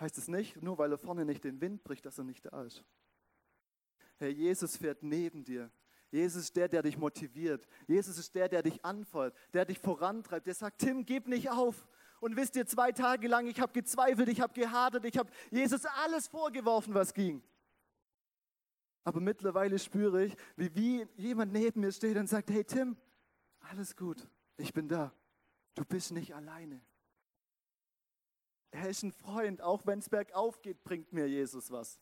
heißt 0.00 0.18
es 0.18 0.28
nicht, 0.28 0.62
nur 0.62 0.78
weil 0.78 0.92
er 0.92 0.98
vorne 0.98 1.24
nicht 1.24 1.44
den 1.44 1.60
Wind 1.60 1.84
bricht, 1.84 2.06
dass 2.06 2.18
er 2.18 2.24
nicht 2.24 2.44
da 2.46 2.62
ist. 2.62 2.84
Herr, 4.16 4.30
Jesus 4.30 4.76
fährt 4.76 5.02
neben 5.02 5.44
dir. 5.44 5.70
Jesus 6.10 6.44
ist 6.44 6.56
der, 6.56 6.68
der 6.68 6.82
dich 6.82 6.96
motiviert. 6.96 7.66
Jesus 7.86 8.16
ist 8.16 8.34
der, 8.34 8.48
der 8.48 8.62
dich 8.62 8.84
anfeuert, 8.84 9.36
der 9.52 9.64
dich 9.64 9.78
vorantreibt. 9.78 10.46
Der 10.46 10.54
sagt, 10.54 10.78
Tim, 10.78 11.04
gib 11.04 11.26
nicht 11.26 11.50
auf. 11.50 11.86
Und 12.20 12.36
wisst 12.36 12.56
ihr, 12.56 12.66
zwei 12.66 12.92
Tage 12.92 13.28
lang, 13.28 13.46
ich 13.46 13.60
habe 13.60 13.72
gezweifelt, 13.72 14.28
ich 14.28 14.40
habe 14.40 14.52
gehadert, 14.54 15.04
ich 15.04 15.18
habe 15.18 15.30
Jesus 15.50 15.84
alles 16.04 16.28
vorgeworfen, 16.28 16.94
was 16.94 17.12
ging. 17.12 17.42
Aber 19.04 19.20
mittlerweile 19.20 19.78
spüre 19.78 20.24
ich, 20.24 20.36
wie, 20.56 20.74
wie 20.74 21.06
jemand 21.16 21.52
neben 21.52 21.80
mir 21.80 21.92
steht 21.92 22.16
und 22.16 22.26
sagt, 22.26 22.50
hey 22.50 22.64
Tim, 22.64 22.96
alles 23.60 23.94
gut 23.96 24.26
ich 24.56 24.72
bin 24.72 24.88
da. 24.88 25.14
Du 25.74 25.84
bist 25.84 26.12
nicht 26.12 26.34
alleine. 26.34 26.80
Er 28.70 28.88
ist 28.88 29.02
ein 29.02 29.12
Freund, 29.12 29.60
auch 29.60 29.86
wenn 29.86 29.98
es 29.98 30.08
bergauf 30.08 30.60
geht, 30.62 30.82
bringt 30.84 31.12
mir 31.12 31.28
Jesus 31.28 31.70
was. 31.70 32.00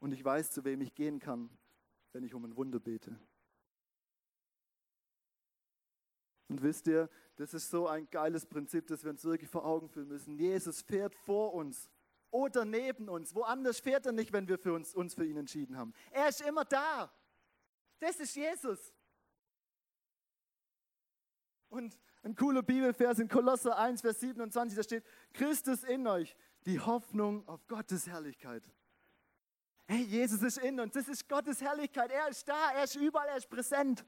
Und 0.00 0.12
ich 0.12 0.24
weiß, 0.24 0.50
zu 0.50 0.64
wem 0.64 0.80
ich 0.80 0.94
gehen 0.94 1.18
kann, 1.18 1.50
wenn 2.12 2.24
ich 2.24 2.34
um 2.34 2.44
ein 2.44 2.56
Wunder 2.56 2.78
bete. 2.78 3.18
Und 6.48 6.62
wisst 6.62 6.86
ihr, 6.86 7.08
das 7.36 7.54
ist 7.54 7.70
so 7.70 7.88
ein 7.88 8.08
geiles 8.10 8.46
Prinzip, 8.46 8.86
das 8.86 9.02
wir 9.02 9.10
uns 9.10 9.24
wirklich 9.24 9.50
vor 9.50 9.64
Augen 9.64 9.88
führen 9.88 10.08
müssen. 10.08 10.36
Jesus 10.36 10.82
fährt 10.82 11.14
vor 11.14 11.54
uns 11.54 11.90
oder 12.30 12.64
neben 12.64 13.08
uns. 13.08 13.34
Woanders 13.34 13.80
fährt 13.80 14.06
er 14.06 14.12
nicht, 14.12 14.32
wenn 14.32 14.48
wir 14.48 14.58
für 14.58 14.72
uns, 14.72 14.94
uns 14.94 15.14
für 15.14 15.24
ihn 15.24 15.36
entschieden 15.36 15.76
haben. 15.76 15.92
Er 16.10 16.28
ist 16.28 16.40
immer 16.42 16.64
da. 16.64 17.12
Das 17.98 18.16
ist 18.20 18.34
Jesus. 18.36 18.92
Und 21.68 21.98
ein 22.22 22.36
cooler 22.36 22.62
Bibelvers 22.62 23.18
in 23.18 23.28
Kolosser 23.28 23.76
1, 23.76 24.00
Vers 24.00 24.20
27, 24.20 24.76
da 24.76 24.82
steht, 24.82 25.04
Christus 25.32 25.82
in 25.82 26.06
euch, 26.06 26.36
die 26.66 26.78
Hoffnung 26.78 27.46
auf 27.48 27.66
Gottes 27.66 28.06
Herrlichkeit. 28.06 28.70
Hey, 29.86 30.02
Jesus 30.02 30.42
ist 30.42 30.58
in 30.58 30.80
uns, 30.80 30.94
das 30.94 31.08
ist 31.08 31.28
Gottes 31.28 31.60
Herrlichkeit. 31.60 32.10
Er 32.10 32.28
ist 32.28 32.48
da, 32.48 32.72
er 32.72 32.84
ist 32.84 32.96
überall, 32.96 33.28
er 33.28 33.36
ist 33.36 33.50
präsent. 33.50 34.04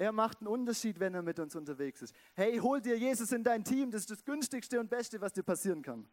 Er 0.00 0.12
macht 0.12 0.38
einen 0.38 0.46
Unterschied, 0.46 0.98
wenn 0.98 1.12
er 1.12 1.20
mit 1.20 1.38
uns 1.38 1.54
unterwegs 1.54 2.00
ist. 2.00 2.14
Hey, 2.32 2.56
hol 2.56 2.80
dir 2.80 2.96
Jesus 2.96 3.32
in 3.32 3.44
dein 3.44 3.62
Team, 3.62 3.90
das 3.90 4.00
ist 4.00 4.10
das 4.10 4.24
günstigste 4.24 4.80
und 4.80 4.88
beste, 4.88 5.20
was 5.20 5.34
dir 5.34 5.42
passieren 5.42 5.82
kann. 5.82 6.08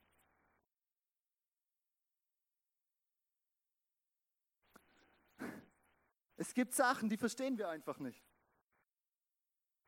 Es 6.35 6.53
gibt 6.53 6.73
Sachen, 6.73 7.07
die 7.07 7.15
verstehen 7.15 7.57
wir 7.57 7.69
einfach 7.69 7.97
nicht. 7.99 8.21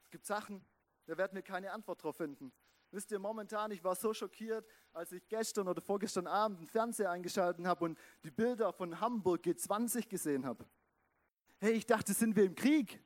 Es 0.05 0.11
gibt 0.11 0.25
Sachen, 0.25 0.65
da 1.05 1.17
werden 1.17 1.35
wir 1.35 1.41
keine 1.41 1.73
Antwort 1.73 2.01
drauf 2.01 2.15
finden. 2.15 2.53
Wisst 2.91 3.11
ihr, 3.11 3.19
momentan, 3.19 3.71
ich 3.71 3.83
war 3.83 3.95
so 3.95 4.13
schockiert, 4.13 4.65
als 4.93 5.11
ich 5.11 5.27
gestern 5.27 5.67
oder 5.67 5.81
vorgestern 5.81 6.25
Abend 6.25 6.59
einen 6.59 6.67
Fernseher 6.67 7.11
eingeschaltet 7.11 7.65
habe 7.65 7.83
und 7.83 7.99
die 8.23 8.31
Bilder 8.31 8.71
von 8.71 9.01
Hamburg 9.01 9.43
G20 9.43 10.07
gesehen 10.07 10.45
habe. 10.45 10.65
Hey, 11.57 11.73
ich 11.73 11.85
dachte, 11.85 12.13
sind 12.13 12.37
wir 12.37 12.45
im 12.45 12.55
Krieg. 12.55 13.03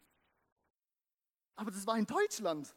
Aber 1.56 1.72
das 1.72 1.86
war 1.86 1.98
in 1.98 2.06
Deutschland. 2.06 2.76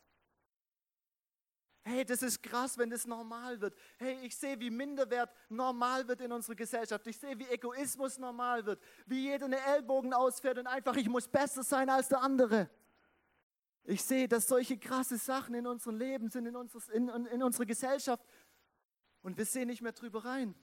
Hey, 1.88 2.04
das 2.04 2.20
ist 2.20 2.42
krass, 2.42 2.76
wenn 2.78 2.90
das 2.90 3.06
normal 3.06 3.60
wird. 3.60 3.76
Hey, 3.96 4.18
ich 4.22 4.36
sehe, 4.36 4.58
wie 4.58 4.70
Minderwert 4.70 5.32
normal 5.48 6.08
wird 6.08 6.20
in 6.20 6.32
unserer 6.32 6.56
Gesellschaft. 6.56 7.06
Ich 7.06 7.16
sehe, 7.16 7.38
wie 7.38 7.46
Egoismus 7.46 8.18
normal 8.18 8.66
wird. 8.66 8.82
Wie 9.06 9.20
jeder 9.20 9.44
eine 9.44 9.60
Ellbogen 9.60 10.12
ausfährt 10.12 10.58
und 10.58 10.66
einfach, 10.66 10.96
ich 10.96 11.08
muss 11.08 11.28
besser 11.28 11.62
sein 11.62 11.88
als 11.88 12.08
der 12.08 12.20
andere. 12.22 12.68
Ich 13.84 14.02
sehe, 14.02 14.26
dass 14.26 14.48
solche 14.48 14.76
krasse 14.76 15.16
Sachen 15.16 15.54
in 15.54 15.64
unserem 15.64 15.96
Leben 15.96 16.28
sind, 16.28 16.46
in, 16.46 16.56
unseres, 16.56 16.88
in, 16.88 17.08
in 17.08 17.40
unserer 17.40 17.66
Gesellschaft. 17.66 18.26
Und 19.22 19.38
wir 19.38 19.44
sehen 19.44 19.68
nicht 19.68 19.80
mehr 19.80 19.92
drüber 19.92 20.24
rein. 20.24 20.56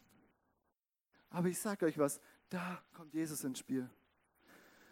Aber 1.29 1.47
ich 1.47 1.57
sage 1.57 1.85
euch 1.85 1.97
was, 1.97 2.19
da 2.49 2.83
kommt 2.91 3.13
Jesus 3.13 3.45
ins 3.45 3.59
Spiel. 3.59 3.89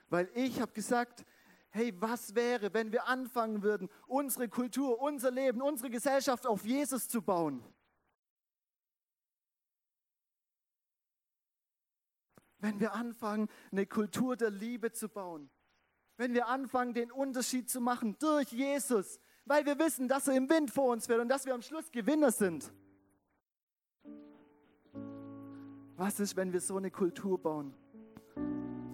Weil 0.10 0.30
ich 0.34 0.62
habe 0.62 0.72
gesagt, 0.72 1.26
hey, 1.72 1.94
was 2.00 2.36
wäre, 2.36 2.74
wenn 2.74 2.92
wir 2.92 3.08
anfangen 3.08 3.64
würden, 3.64 3.90
unsere 4.08 4.48
Kultur, 4.48 5.02
unser 5.02 5.32
Leben, 5.32 5.62
unsere 5.62 5.90
Gesellschaft 5.90 6.46
auf 6.46 6.66
Jesus 6.66 7.08
zu 7.08 7.22
bauen? 7.22 7.64
Wenn 12.60 12.80
wir 12.80 12.94
anfangen, 12.94 13.50
eine 13.72 13.88
Kultur 13.88 14.38
der 14.38 14.52
Liebe 14.52 14.92
zu 14.92 15.10
bauen 15.10 15.50
wenn 16.22 16.36
wir 16.36 16.48
anfangen, 16.48 16.94
den 16.94 17.12
Unterschied 17.12 17.68
zu 17.68 17.82
machen 17.82 18.16
durch 18.20 18.52
Jesus. 18.52 19.20
weil 19.46 19.66
wir 19.66 19.80
wissen, 19.80 20.08
dass 20.08 20.28
er 20.28 20.36
im 20.36 20.48
Wind 20.52 20.70
vor 20.70 20.92
uns 20.92 21.08
fährt 21.08 21.20
und 21.20 21.28
dass 21.28 21.48
wir 21.48 21.56
am 21.56 21.64
Schluss 21.64 21.92
Gewinner 21.92 22.32
sind. 22.32 22.72
Was 25.96 26.20
ist, 26.20 26.36
wenn 26.36 26.54
wir 26.54 26.62
so 26.62 26.78
eine 26.78 26.92
Kultur 26.92 27.42
bauen? 27.42 27.74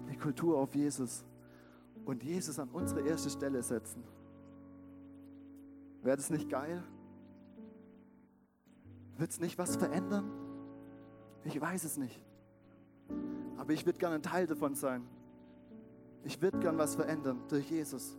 Eine 0.06 0.16
Kultur 0.16 0.56
auf 0.56 0.74
Jesus 0.74 1.22
und 2.08 2.24
Jesus 2.24 2.58
an 2.58 2.70
unsere 2.70 3.02
erste 3.02 3.28
Stelle 3.28 3.62
setzen. 3.62 4.02
Wäre 6.02 6.16
das 6.16 6.30
nicht 6.30 6.48
geil? 6.48 6.82
Wird 9.18 9.30
es 9.30 9.38
nicht 9.40 9.58
was 9.58 9.76
verändern? 9.76 10.30
Ich 11.44 11.60
weiß 11.60 11.84
es 11.84 11.98
nicht. 11.98 12.18
Aber 13.58 13.74
ich 13.74 13.84
würde 13.84 13.98
gerne 13.98 14.14
ein 14.14 14.22
Teil 14.22 14.46
davon 14.46 14.74
sein. 14.74 15.06
Ich 16.24 16.40
würde 16.40 16.58
gerne 16.60 16.78
was 16.78 16.94
verändern 16.94 17.42
durch 17.48 17.70
Jesus. 17.70 18.16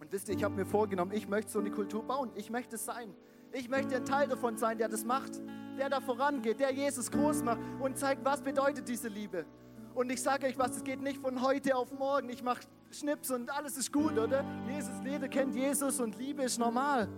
Und 0.00 0.10
wisst 0.10 0.28
ihr, 0.28 0.34
ich 0.34 0.42
habe 0.42 0.56
mir 0.56 0.66
vorgenommen, 0.66 1.12
ich 1.12 1.28
möchte 1.28 1.52
so 1.52 1.60
eine 1.60 1.70
Kultur 1.70 2.02
bauen. 2.02 2.32
Ich 2.34 2.50
möchte 2.50 2.74
es 2.74 2.84
sein. 2.84 3.14
Ich 3.52 3.68
möchte 3.68 3.94
ein 3.94 4.04
Teil 4.04 4.26
davon 4.26 4.56
sein, 4.56 4.78
der 4.78 4.88
das 4.88 5.04
macht, 5.04 5.40
der 5.78 5.88
da 5.88 6.00
vorangeht, 6.00 6.58
der 6.58 6.72
Jesus 6.72 7.08
groß 7.08 7.44
macht 7.44 7.60
und 7.78 7.96
zeigt, 7.96 8.24
was 8.24 8.42
bedeutet 8.42 8.88
diese 8.88 9.06
Liebe. 9.06 9.46
Und 9.94 10.10
ich 10.10 10.22
sage 10.22 10.46
euch 10.46 10.58
was, 10.58 10.76
es 10.76 10.84
geht 10.84 11.02
nicht 11.02 11.18
von 11.18 11.42
heute 11.42 11.76
auf 11.76 11.92
morgen. 11.98 12.30
Ich 12.30 12.42
mache 12.42 12.62
Schnips 12.90 13.30
und 13.30 13.50
alles 13.50 13.76
ist 13.76 13.92
gut, 13.92 14.18
oder? 14.18 14.44
Jesus, 14.66 14.92
jeder 15.04 15.28
kennt 15.28 15.54
Jesus 15.54 16.00
und 16.00 16.16
Liebe 16.18 16.42
ist 16.42 16.58
normal. 16.58 17.08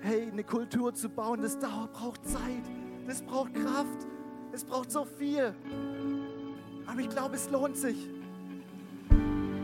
Hey, 0.00 0.28
eine 0.30 0.42
Kultur 0.42 0.92
zu 0.92 1.08
bauen, 1.08 1.42
das 1.42 1.58
dauert, 1.58 1.92
braucht 1.92 2.26
Zeit, 2.26 2.64
das 3.06 3.22
braucht 3.22 3.54
Kraft, 3.54 4.06
es 4.52 4.64
braucht 4.64 4.90
so 4.90 5.04
viel. 5.04 5.54
Aber 6.86 7.00
ich 7.00 7.08
glaube, 7.08 7.36
es 7.36 7.50
lohnt 7.50 7.76
sich. 7.76 8.08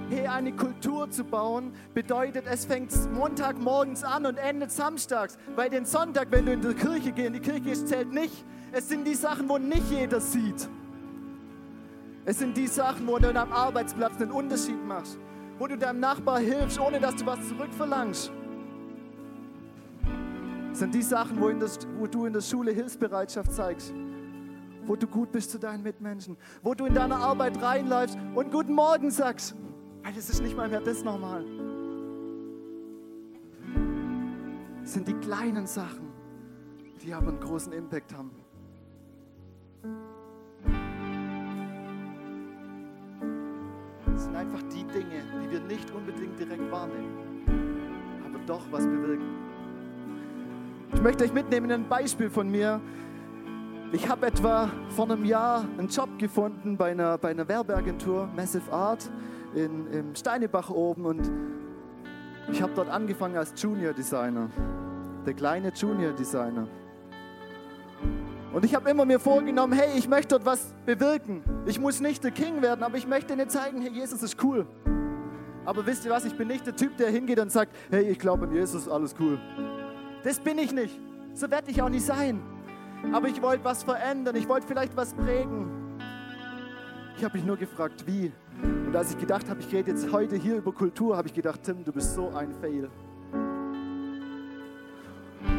Hey, 0.08 0.28
eine 0.28 0.54
Kultur 0.54 1.11
zu 1.11 1.25
bauen 1.25 1.73
bedeutet, 1.92 2.44
es 2.49 2.64
fängt 2.64 2.92
Montagmorgens 3.12 4.04
an 4.04 4.26
und 4.26 4.37
endet 4.37 4.70
samstags. 4.70 5.37
Weil 5.56 5.70
den 5.70 5.85
Sonntag, 5.85 6.28
wenn 6.30 6.46
du 6.46 6.52
in 6.52 6.61
die 6.61 6.75
Kirche 6.75 7.11
gehst, 7.11 7.26
in 7.26 7.32
die 7.32 7.40
Kirche 7.40 7.61
gehst, 7.61 7.88
zählt 7.88 8.12
nicht. 8.12 8.44
Es 8.70 8.88
sind 8.88 9.04
die 9.04 9.14
Sachen, 9.14 9.49
wo 9.49 9.58
nicht 9.58 9.90
jeder 9.90 10.20
sieht. 10.20 10.68
Es 12.26 12.38
sind 12.38 12.56
die 12.56 12.66
Sachen, 12.66 13.06
wo 13.06 13.18
du 13.18 13.28
an 13.28 13.35
deinem 13.35 13.52
Arbeitsplatz 13.52 14.21
einen 14.21 14.33
Unterschied 14.33 14.85
machst. 14.85 15.18
Wo 15.59 15.66
du 15.66 15.78
deinem 15.78 16.00
Nachbar 16.00 16.40
hilfst, 16.40 16.78
ohne 16.78 17.00
dass 17.00 17.16
du 17.16 17.25
was 17.25 17.49
zurückverlangst. 17.49 18.30
Es 20.73 20.78
sind 20.80 20.95
die 20.95 21.02
Sachen, 21.02 21.40
wo, 21.40 21.50
das, 21.52 21.78
wo 21.99 22.06
du 22.06 22.26
in 22.26 22.35
der 22.35 22.42
Schule 22.42 22.73
Hilfsbereitschaft 22.73 23.52
zeigst 23.52 23.95
wo 24.87 24.97
du 24.97 25.06
gut 25.06 25.33
bist 25.33 25.50
zu 25.50 25.59
deinen 25.59 25.83
Mitmenschen, 25.83 26.37
wo 26.62 26.75
du 26.75 26.87
in 26.87 26.95
deine 26.95 27.16
Arbeit 27.16 27.61
reinläufst 27.61 28.16
und 28.35 28.50
guten 28.50 28.75
Morgen 28.75 29.11
sagst, 29.11 29.54
weil 30.02 30.16
es 30.16 30.30
ist 30.30 30.42
nicht 30.42 30.56
mal 30.56 30.68
mehr 30.68 30.80
das 30.80 31.02
normal. 31.02 31.45
Es 34.83 34.92
sind 34.92 35.09
die 35.09 35.14
kleinen 35.14 35.66
Sachen, 35.66 36.12
die 37.02 37.12
aber 37.12 37.28
einen 37.28 37.40
großen 37.40 37.73
Impact 37.73 38.14
haben. 38.14 38.30
Sind 44.37 44.52
einfach 44.52 44.69
die 44.69 44.85
Dinge, 44.85 45.23
die 45.43 45.50
wir 45.50 45.61
nicht 45.61 45.90
unbedingt 45.93 46.38
direkt 46.38 46.71
wahrnehmen, 46.71 48.21
aber 48.23 48.38
doch 48.45 48.61
was 48.71 48.85
bewirken. 48.85 49.35
Ich 50.93 51.00
möchte 51.00 51.25
euch 51.25 51.33
mitnehmen 51.33 51.71
in 51.71 51.73
ein 51.73 51.88
Beispiel 51.88 52.28
von 52.28 52.50
mir, 52.50 52.81
ich 53.93 54.07
habe 54.09 54.26
etwa 54.26 54.69
vor 54.90 55.11
einem 55.11 55.25
Jahr 55.25 55.64
einen 55.78 55.88
Job 55.88 56.11
gefunden 56.19 56.76
bei 56.76 56.90
einer, 56.90 57.16
bei 57.16 57.31
einer 57.31 57.49
Werbeagentur, 57.49 58.28
Massive 58.37 58.71
Art, 58.71 59.11
in, 59.55 59.87
im 59.90 60.14
Steinebach 60.14 60.69
oben. 60.69 61.07
Und 61.07 61.31
ich 62.52 62.61
habe 62.61 62.73
dort 62.75 62.90
angefangen 62.90 63.37
als 63.37 63.55
Junior 63.57 63.95
Designer, 63.95 64.50
der 65.25 65.33
kleine 65.33 65.73
Junior 65.75 66.12
Designer. 66.12 66.69
Und 68.57 68.65
ich 68.65 68.75
habe 68.75 68.89
immer 68.89 69.05
mir 69.05 69.21
vorgenommen, 69.21 69.75
hey, 69.75 69.99
ich 69.99 70.09
möchte 70.09 70.29
dort 70.29 70.47
was 70.47 70.75
bewirken. 70.87 71.42
Ich 71.66 71.79
muss 71.79 72.01
nicht 72.01 72.25
der 72.25 72.31
King 72.31 72.62
werden, 72.62 72.83
aber 72.83 72.97
ich 72.97 73.07
möchte 73.07 73.35
ihnen 73.35 73.51
zeigen, 73.51 73.83
hey, 73.83 73.90
Jesus 73.92 74.23
ist 74.23 74.42
cool. 74.42 74.66
Aber 75.66 75.85
wisst 75.85 76.05
ihr 76.07 76.11
was, 76.11 76.25
ich 76.25 76.35
bin 76.35 76.49
nicht 76.49 76.66
der 76.66 76.75
Typ, 76.75 76.97
der 76.97 77.11
hingeht 77.11 77.38
und 77.38 77.53
sagt, 77.53 77.77
hey, 77.90 78.09
ich 78.09 78.19
glaube 78.19 78.47
an 78.47 78.55
Jesus, 78.55 78.88
alles 78.88 79.14
cool. 79.21 79.38
Das 80.25 80.40
bin 80.40 80.59
ich 80.59 80.73
nicht. 80.73 80.99
So 81.35 81.51
werde 81.51 81.71
ich 81.71 81.83
auch 81.83 81.90
nicht 81.90 82.07
sein 82.07 82.40
aber 83.12 83.29
ich 83.29 83.40
wollte 83.42 83.64
was 83.64 83.83
verändern, 83.83 84.37
ich 84.37 84.49
wollte 84.49 84.66
vielleicht 84.66 84.97
was 84.97 85.14
prägen. 85.14 85.71
Ich 87.16 87.25
habe 87.25 87.37
mich 87.37 87.47
nur 87.47 87.57
gefragt, 87.57 88.05
wie. 88.07 88.33
Und 88.62 88.95
als 88.95 89.11
ich 89.11 89.19
gedacht 89.19 89.49
habe, 89.49 89.61
ich 89.61 89.73
rede 89.73 89.90
jetzt 89.90 90.12
heute 90.12 90.37
hier 90.37 90.57
über 90.57 90.73
Kultur, 90.73 91.16
habe 91.16 91.29
ich 91.29 91.35
gedacht, 91.35 91.61
Tim, 91.62 91.85
du 91.85 91.92
bist 91.92 92.14
so 92.14 92.31
ein 92.31 92.53
Fail. 92.61 92.90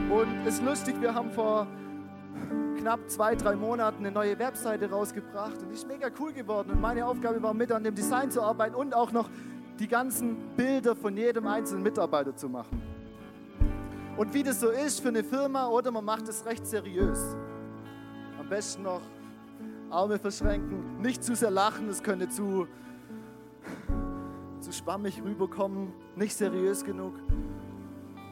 Und 0.09 0.45
es 0.45 0.55
ist 0.55 0.63
lustig, 0.63 0.95
wir 0.99 1.13
haben 1.13 1.31
vor 1.31 1.67
knapp 2.77 3.09
zwei, 3.09 3.35
drei 3.35 3.55
Monaten 3.55 4.05
eine 4.05 4.11
neue 4.11 4.37
Webseite 4.39 4.89
rausgebracht 4.89 5.61
und 5.61 5.69
die 5.69 5.75
ist 5.75 5.87
mega 5.87 6.09
cool 6.19 6.31
geworden. 6.31 6.71
Und 6.71 6.81
meine 6.81 7.05
Aufgabe 7.05 7.41
war, 7.41 7.53
mit 7.53 7.71
an 7.71 7.83
dem 7.83 7.95
Design 7.95 8.31
zu 8.31 8.41
arbeiten 8.41 8.75
und 8.75 8.95
auch 8.95 9.11
noch 9.11 9.29
die 9.79 9.87
ganzen 9.87 10.37
Bilder 10.55 10.95
von 10.95 11.15
jedem 11.15 11.47
einzelnen 11.47 11.83
Mitarbeiter 11.83 12.35
zu 12.35 12.49
machen. 12.49 12.81
Und 14.15 14.33
wie 14.33 14.43
das 14.43 14.59
so 14.59 14.69
ist 14.69 14.99
für 14.99 15.09
eine 15.09 15.23
Firma, 15.23 15.67
oder 15.67 15.91
man 15.91 16.03
macht 16.03 16.27
es 16.27 16.45
recht 16.45 16.65
seriös. 16.65 17.35
Am 18.39 18.49
besten 18.49 18.83
noch 18.83 19.01
Arme 19.89 20.17
verschränken, 20.17 21.01
nicht 21.01 21.23
zu 21.23 21.35
sehr 21.35 21.51
lachen, 21.51 21.87
es 21.89 22.01
könnte 22.01 22.27
zu, 22.29 22.67
zu 24.59 24.71
schwammig 24.71 25.21
rüberkommen, 25.23 25.93
nicht 26.15 26.35
seriös 26.35 26.83
genug. 26.83 27.13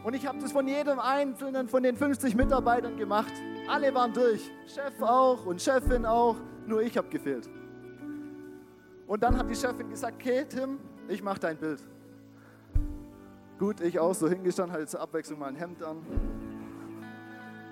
Und 0.03 0.13
ich 0.13 0.27
habe 0.27 0.39
das 0.39 0.51
von 0.51 0.67
jedem 0.67 0.99
einzelnen 0.99 1.67
von 1.67 1.84
den 1.84 1.95
50 1.95 2.36
Mitarbeitern 2.36 2.97
gemacht. 2.97 3.34
Alle 3.67 3.93
waren 3.93 4.13
durch, 4.13 4.51
Chef 4.67 5.01
auch 5.01 5.45
und 5.45 5.60
Chefin 5.62 6.06
auch, 6.06 6.36
nur 6.67 6.82
ich 6.82 6.95
habe 6.97 7.10
gefehlt. 7.10 7.49
Und 9.08 9.23
dann 9.23 9.38
hat 9.38 9.49
die 9.49 9.56
Chefin 9.56 9.89
gesagt, 9.89 10.15
okay 10.21 10.45
Tim, 10.47 10.80
ich 11.08 11.23
mache 11.23 11.39
dein 11.39 11.58
Bild. 11.58 11.80
Gut, 13.58 13.82
ich 13.82 13.99
auch 13.99 14.13
so 14.13 14.28
hingestanden, 14.28 14.73
hatte 14.73 14.86
zur 14.86 15.01
Abwechslung 15.01 15.39
mal 15.39 15.47
ein 15.47 15.56
Hemd 15.56 15.82
an. 15.82 15.97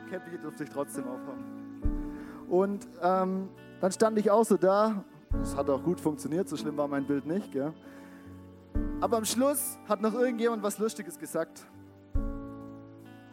Cappy 0.10 0.38
durfte 0.38 0.64
ich 0.64 0.70
trotzdem 0.70 1.06
aufhaben. 1.08 1.44
Und 2.50 2.88
ähm, 3.02 3.50
dann 3.82 3.92
stand 3.92 4.18
ich 4.18 4.32
auch 4.32 4.46
so 4.46 4.58
da. 4.58 5.04
Es 5.42 5.56
hat 5.56 5.70
auch 5.70 5.84
gut 5.84 6.00
funktioniert, 6.00 6.48
so 6.48 6.58
schlimm 6.58 6.78
war 6.78 6.88
mein 6.88 7.06
Bild 7.06 7.26
nicht. 7.26 7.52
Gell? 7.52 7.74
Aber 9.02 9.18
am 9.18 9.26
Schluss 9.26 9.78
hat 9.88 10.02
noch 10.02 10.14
irgendjemand 10.14 10.64
was 10.64 10.80
Lustiges 10.80 11.20
gesagt. 11.20 11.66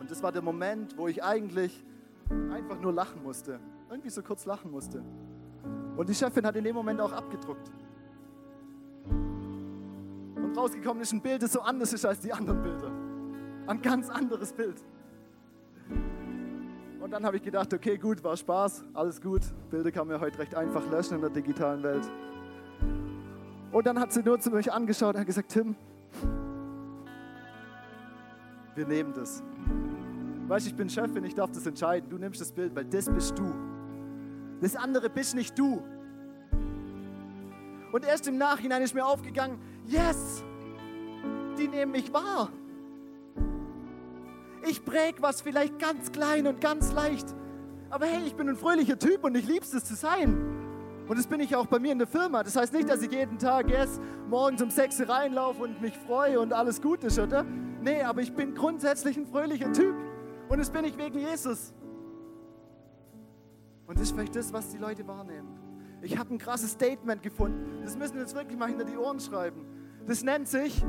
Und 0.00 0.10
das 0.10 0.22
war 0.22 0.32
der 0.32 0.42
Moment, 0.42 0.96
wo 0.98 1.06
ich 1.06 1.22
eigentlich 1.22 1.84
einfach 2.52 2.80
nur 2.80 2.92
lachen 2.92 3.22
musste. 3.22 3.60
Irgendwie 3.88 4.10
so 4.10 4.22
kurz 4.22 4.46
lachen 4.46 4.70
musste. 4.70 5.02
Und 5.96 6.08
die 6.08 6.14
Chefin 6.14 6.46
hat 6.46 6.56
in 6.56 6.64
dem 6.64 6.74
Moment 6.74 7.00
auch 7.00 7.12
abgedruckt 7.12 7.70
und 10.50 10.58
rausgekommen 10.58 11.02
ist 11.02 11.12
ein 11.12 11.20
Bild, 11.20 11.42
das 11.42 11.52
so 11.52 11.60
anders 11.60 11.92
ist 11.92 12.04
als 12.04 12.20
die 12.20 12.32
anderen 12.32 12.60
Bilder. 12.62 12.90
Ein 13.66 13.80
ganz 13.80 14.10
anderes 14.10 14.52
Bild. 14.52 14.82
Und 17.00 17.12
dann 17.12 17.24
habe 17.24 17.36
ich 17.36 17.42
gedacht, 17.42 17.72
okay, 17.72 17.96
gut, 17.96 18.22
war 18.24 18.36
Spaß, 18.36 18.84
alles 18.92 19.20
gut. 19.20 19.42
Bilder 19.70 19.92
kann 19.92 20.08
man 20.08 20.20
heute 20.20 20.38
recht 20.38 20.54
einfach 20.54 20.88
löschen 20.90 21.14
in 21.14 21.20
der 21.20 21.30
digitalen 21.30 21.82
Welt. 21.82 22.10
Und 23.70 23.86
dann 23.86 24.00
hat 24.00 24.12
sie 24.12 24.22
nur 24.22 24.40
zu 24.40 24.50
mich 24.50 24.72
angeschaut 24.72 25.14
und 25.14 25.20
hat 25.20 25.26
gesagt, 25.26 25.52
Tim, 25.52 25.76
wir 28.74 28.86
nehmen 28.86 29.12
das. 29.14 29.42
Weißt 30.50 30.66
du, 30.66 30.70
ich 30.70 30.76
bin 30.76 30.90
Chefin, 30.90 31.22
ich 31.22 31.36
darf 31.36 31.52
das 31.52 31.64
entscheiden. 31.64 32.10
Du 32.10 32.18
nimmst 32.18 32.40
das 32.40 32.50
Bild, 32.50 32.74
weil 32.74 32.84
das 32.84 33.08
bist 33.08 33.38
du. 33.38 33.54
Das 34.60 34.74
andere 34.74 35.08
bist 35.08 35.36
nicht 35.36 35.56
du. 35.56 35.80
Und 37.92 38.04
erst 38.04 38.26
im 38.26 38.36
Nachhinein 38.36 38.82
ist 38.82 38.92
mir 38.92 39.06
aufgegangen, 39.06 39.60
yes, 39.86 40.42
die 41.56 41.68
nehmen 41.68 41.92
mich 41.92 42.12
wahr. 42.12 42.50
Ich 44.68 44.84
präg 44.84 45.22
was 45.22 45.40
vielleicht 45.40 45.78
ganz 45.78 46.10
klein 46.10 46.48
und 46.48 46.60
ganz 46.60 46.92
leicht. 46.94 47.32
Aber 47.88 48.06
hey, 48.06 48.26
ich 48.26 48.34
bin 48.34 48.48
ein 48.48 48.56
fröhlicher 48.56 48.98
Typ 48.98 49.22
und 49.22 49.36
ich 49.36 49.46
lieb's 49.46 49.72
es 49.72 49.84
zu 49.84 49.94
sein. 49.94 50.36
Und 51.06 51.16
das 51.16 51.28
bin 51.28 51.38
ich 51.38 51.54
auch 51.54 51.66
bei 51.66 51.78
mir 51.78 51.92
in 51.92 51.98
der 51.98 52.08
Firma. 52.08 52.42
Das 52.42 52.56
heißt 52.56 52.72
nicht, 52.72 52.88
dass 52.88 53.02
ich 53.02 53.12
jeden 53.12 53.38
Tag 53.38 53.70
yes, 53.70 54.00
morgens 54.28 54.60
um 54.62 54.70
6 54.70 54.98
Uhr 54.98 55.10
reinlaufe 55.10 55.62
und 55.62 55.80
mich 55.80 55.96
freue 55.96 56.40
und 56.40 56.52
alles 56.52 56.82
gut 56.82 57.04
ist, 57.04 57.20
oder? 57.20 57.44
Nee, 57.82 58.02
aber 58.02 58.20
ich 58.20 58.32
bin 58.32 58.56
grundsätzlich 58.56 59.16
ein 59.16 59.28
fröhlicher 59.28 59.72
Typ. 59.72 59.94
Und 60.50 60.58
das 60.58 60.68
bin 60.68 60.84
ich 60.84 60.98
wegen 60.98 61.18
Jesus. 61.20 61.72
Und 63.86 63.96
das 63.96 64.08
ist 64.08 64.12
vielleicht 64.12 64.34
das, 64.34 64.52
was 64.52 64.70
die 64.70 64.78
Leute 64.78 65.06
wahrnehmen. 65.06 65.56
Ich 66.02 66.18
habe 66.18 66.34
ein 66.34 66.38
krasses 66.38 66.72
Statement 66.72 67.22
gefunden. 67.22 67.82
Das 67.84 67.96
müssen 67.96 68.16
wir 68.16 68.22
uns 68.22 68.34
wirklich 68.34 68.58
mal 68.58 68.66
hinter 68.66 68.84
die 68.84 68.96
Ohren 68.96 69.20
schreiben. 69.20 69.64
Das 70.08 70.24
nennt 70.24 70.48
sich 70.48 70.84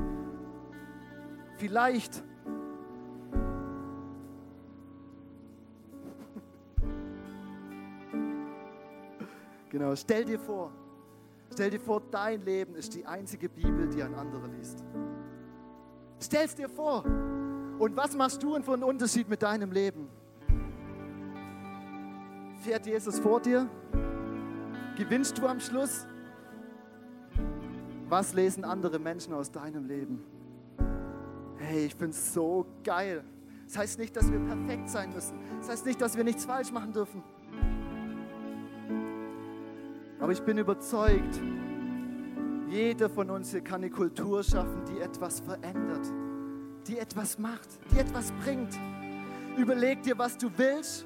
vielleicht 1.58 2.24
Genau, 9.70 9.96
stell 9.96 10.26
dir 10.26 10.40
vor, 10.40 10.72
stell 11.54 11.70
dir 11.70 11.80
vor, 11.80 12.02
dein 12.10 12.44
Leben 12.44 12.74
ist 12.74 12.96
die 12.96 13.06
einzige 13.06 13.48
Bibel, 13.48 13.88
die 13.90 14.02
ein 14.02 14.16
anderer 14.16 14.48
liest. 14.48 14.84
Stell's 16.20 16.56
dir 16.56 16.68
vor. 16.68 17.04
Und 17.82 17.98
was 17.98 18.16
machst 18.16 18.44
du 18.44 18.62
für 18.62 18.74
einen 18.74 18.84
Unterschied 18.84 19.28
mit 19.28 19.42
deinem 19.42 19.72
Leben? 19.72 20.08
Fährt 22.58 22.86
Jesus 22.86 23.18
vor 23.18 23.42
dir? 23.42 23.68
Gewinnst 24.96 25.36
du 25.40 25.48
am 25.48 25.60
Schluss? 25.60 26.06
Was 28.08 28.36
lesen 28.36 28.66
andere 28.66 29.00
Menschen 29.00 29.34
aus 29.34 29.52
deinem 29.52 29.88
Leben? 29.88 30.24
Hey, 31.58 31.88
ich 31.88 32.00
es 32.00 32.36
so 32.36 32.68
geil. 32.84 33.24
Das 33.66 33.80
heißt 33.80 33.98
nicht, 33.98 34.16
dass 34.16 34.32
wir 34.32 34.40
perfekt 34.42 34.88
sein 34.88 35.12
müssen. 35.12 35.40
Das 35.58 35.70
heißt 35.70 35.86
nicht, 35.88 36.00
dass 36.00 36.16
wir 36.16 36.24
nichts 36.24 36.46
falsch 36.46 36.72
machen 36.72 36.94
dürfen. 36.94 37.24
Aber 40.20 40.32
ich 40.32 40.44
bin 40.44 40.60
überzeugt, 40.60 41.42
jeder 42.70 43.10
von 43.10 43.32
uns 43.32 43.50
hier 43.50 43.62
kann 43.62 43.82
eine 43.82 43.90
Kultur 43.90 44.44
schaffen, 44.44 44.86
die 44.86 45.00
etwas 45.00 45.40
verändert, 45.40 46.06
die 46.88 46.98
etwas 46.98 47.38
macht, 47.38 47.68
die 47.92 48.00
etwas 48.00 48.32
bringt. 48.44 48.78
Überleg 49.58 50.02
dir, 50.04 50.18
was 50.18 50.38
du 50.38 50.50
willst, 50.58 51.06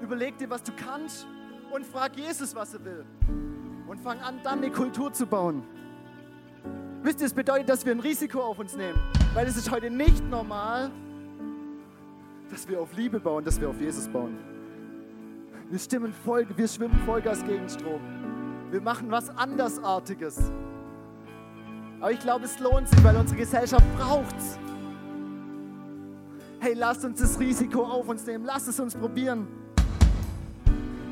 überleg 0.00 0.36
dir, 0.38 0.50
was 0.50 0.62
du 0.62 0.72
kannst 0.72 1.26
und 1.70 1.86
frag 1.86 2.16
Jesus, 2.16 2.54
was 2.54 2.74
er 2.74 2.84
will. 2.84 3.04
Und 3.86 4.00
fang 4.00 4.18
an, 4.20 4.40
dann 4.42 4.58
eine 4.58 4.70
Kultur 4.70 5.12
zu 5.12 5.26
bauen. 5.26 5.62
Wisst 7.02 7.20
ihr, 7.20 7.26
es 7.26 7.34
bedeutet, 7.34 7.68
dass 7.68 7.84
wir 7.84 7.92
ein 7.92 8.00
Risiko 8.00 8.40
auf 8.40 8.58
uns 8.58 8.76
nehmen, 8.76 8.98
weil 9.34 9.46
es 9.46 9.56
ist 9.56 9.70
heute 9.70 9.90
nicht 9.90 10.28
normal, 10.28 10.90
dass 12.50 12.68
wir 12.68 12.80
auf 12.80 12.92
Liebe 12.96 13.20
bauen, 13.20 13.44
dass 13.44 13.60
wir 13.60 13.68
auf 13.68 13.80
Jesus 13.80 14.08
bauen. 14.08 14.36
Wir, 15.68 15.78
stimmen 15.78 16.12
voll, 16.24 16.46
wir 16.56 16.68
schwimmen 16.68 16.98
Vollgas 17.04 17.44
gegen 17.44 17.68
Strom. 17.68 18.00
Wir 18.70 18.80
machen 18.80 19.10
was 19.10 19.30
andersartiges. 19.30 20.50
Aber 22.00 22.12
ich 22.12 22.20
glaube, 22.20 22.44
es 22.44 22.58
lohnt 22.58 22.88
sich, 22.88 23.02
weil 23.02 23.16
unsere 23.16 23.38
Gesellschaft 23.38 23.84
braucht 23.96 24.36
es. 24.36 24.58
Hey, 26.58 26.74
lasst 26.74 27.04
uns 27.04 27.20
das 27.20 27.38
Risiko 27.38 27.82
auf 27.82 28.08
uns 28.08 28.26
nehmen. 28.26 28.44
Lasst 28.44 28.68
es 28.68 28.80
uns 28.80 28.94
probieren. 28.94 29.46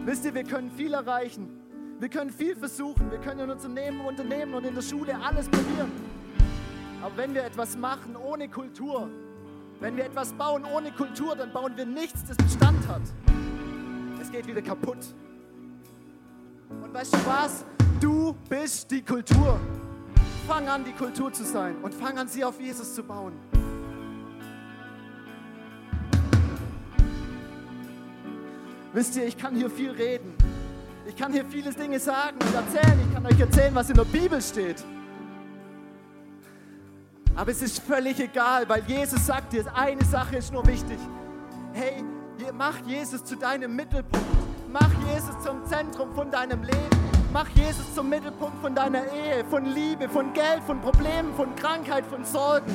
Wisst 0.05 0.25
ihr, 0.25 0.35
wir 0.35 0.45
können 0.45 0.71
viel 0.71 0.95
erreichen. 0.95 1.49
Wir 2.01 2.09
können 2.09 2.31
viel 2.31 2.57
versuchen. 2.57 3.11
Wir 3.11 3.19
können 3.19 3.41
in 3.41 3.51
unserem 3.51 4.01
Unternehmen 4.01 4.55
und 4.55 4.65
in 4.65 4.75
der 4.75 4.83
Schule 4.83 5.17
alles 5.23 5.49
probieren. 5.49 5.93
Aber 7.03 7.17
wenn 7.17 7.35
wir 7.35 7.45
etwas 7.45 7.77
machen 7.77 8.17
ohne 8.17 8.49
Kultur, 8.49 9.11
wenn 9.81 9.97
wir 9.97 10.07
etwas 10.07 10.33
bauen 10.33 10.65
ohne 10.65 10.91
Kultur, 10.93 11.37
dann 11.37 11.53
bauen 11.53 11.77
wir 11.77 11.85
nichts, 11.85 12.25
das 12.27 12.37
Bestand 12.37 12.89
hat. 12.89 13.03
Es 14.21 14.31
geht 14.31 14.47
wieder 14.47 14.63
kaputt. 14.63 15.15
Und 16.83 16.95
weißt 16.95 17.15
du 17.15 17.27
was? 17.27 17.65
Du 18.01 18.35
bist 18.49 18.91
die 18.91 19.03
Kultur. 19.03 19.61
Fang 20.49 20.69
an, 20.69 20.85
die 20.85 20.93
Kultur 20.93 21.33
zu 21.33 21.45
sein 21.45 21.77
und 21.83 21.95
fang 21.95 22.19
an, 22.19 22.29
sie 22.29 22.45
auf 22.45 22.61
Jesus 22.61 22.95
zu 22.95 23.03
bauen. 23.03 23.33
Wisst 28.95 29.17
ihr, 29.17 29.27
ich 29.27 29.37
kann 29.37 29.57
hier 29.57 29.69
viel 29.69 29.91
reden. 29.91 30.33
Ich 31.05 31.17
kann 31.17 31.33
hier 31.33 31.45
viele 31.45 31.73
Dinge 31.73 31.99
sagen 31.99 32.37
und 32.39 32.55
erzählen. 32.55 32.97
Ich 33.05 33.13
kann 33.13 33.27
euch 33.27 33.41
erzählen, 33.41 33.75
was 33.75 33.91
in 33.91 33.97
der 33.97 34.05
Bibel 34.05 34.41
steht. 34.41 34.85
Aber 37.35 37.51
es 37.51 37.61
ist 37.61 37.81
völlig 37.81 38.21
egal, 38.21 38.69
weil 38.69 38.85
Jesus 38.87 39.27
sagt 39.27 39.53
dir, 39.53 39.65
eine 39.75 40.05
Sache 40.05 40.37
ist 40.37 40.53
nur 40.53 40.65
wichtig. 40.65 40.99
Hey, 41.73 42.05
mach 42.57 42.79
Jesus 42.87 43.25
zu 43.25 43.35
deinem 43.35 43.75
Mittelpunkt. 43.75 44.27
Mach 44.73 44.91
Jesus 45.13 45.35
zum 45.43 45.67
Zentrum 45.67 46.15
von 46.15 46.31
deinem 46.31 46.63
Leben. 46.63 46.97
Mach 47.33 47.49
Jesus 47.49 47.93
zum 47.97 48.09
Mittelpunkt 48.09 48.61
von 48.63 48.77
deiner 48.77 49.13
Ehe, 49.13 49.45
von 49.51 49.67
Liebe, 49.67 50.09
von 50.09 50.33
Geld, 50.33 50.63
von 50.65 50.81
Problemen, 50.81 51.35
von 51.35 51.57
Krankheit, 51.57 52.07
von 52.07 52.25
Sorgen. 52.25 52.73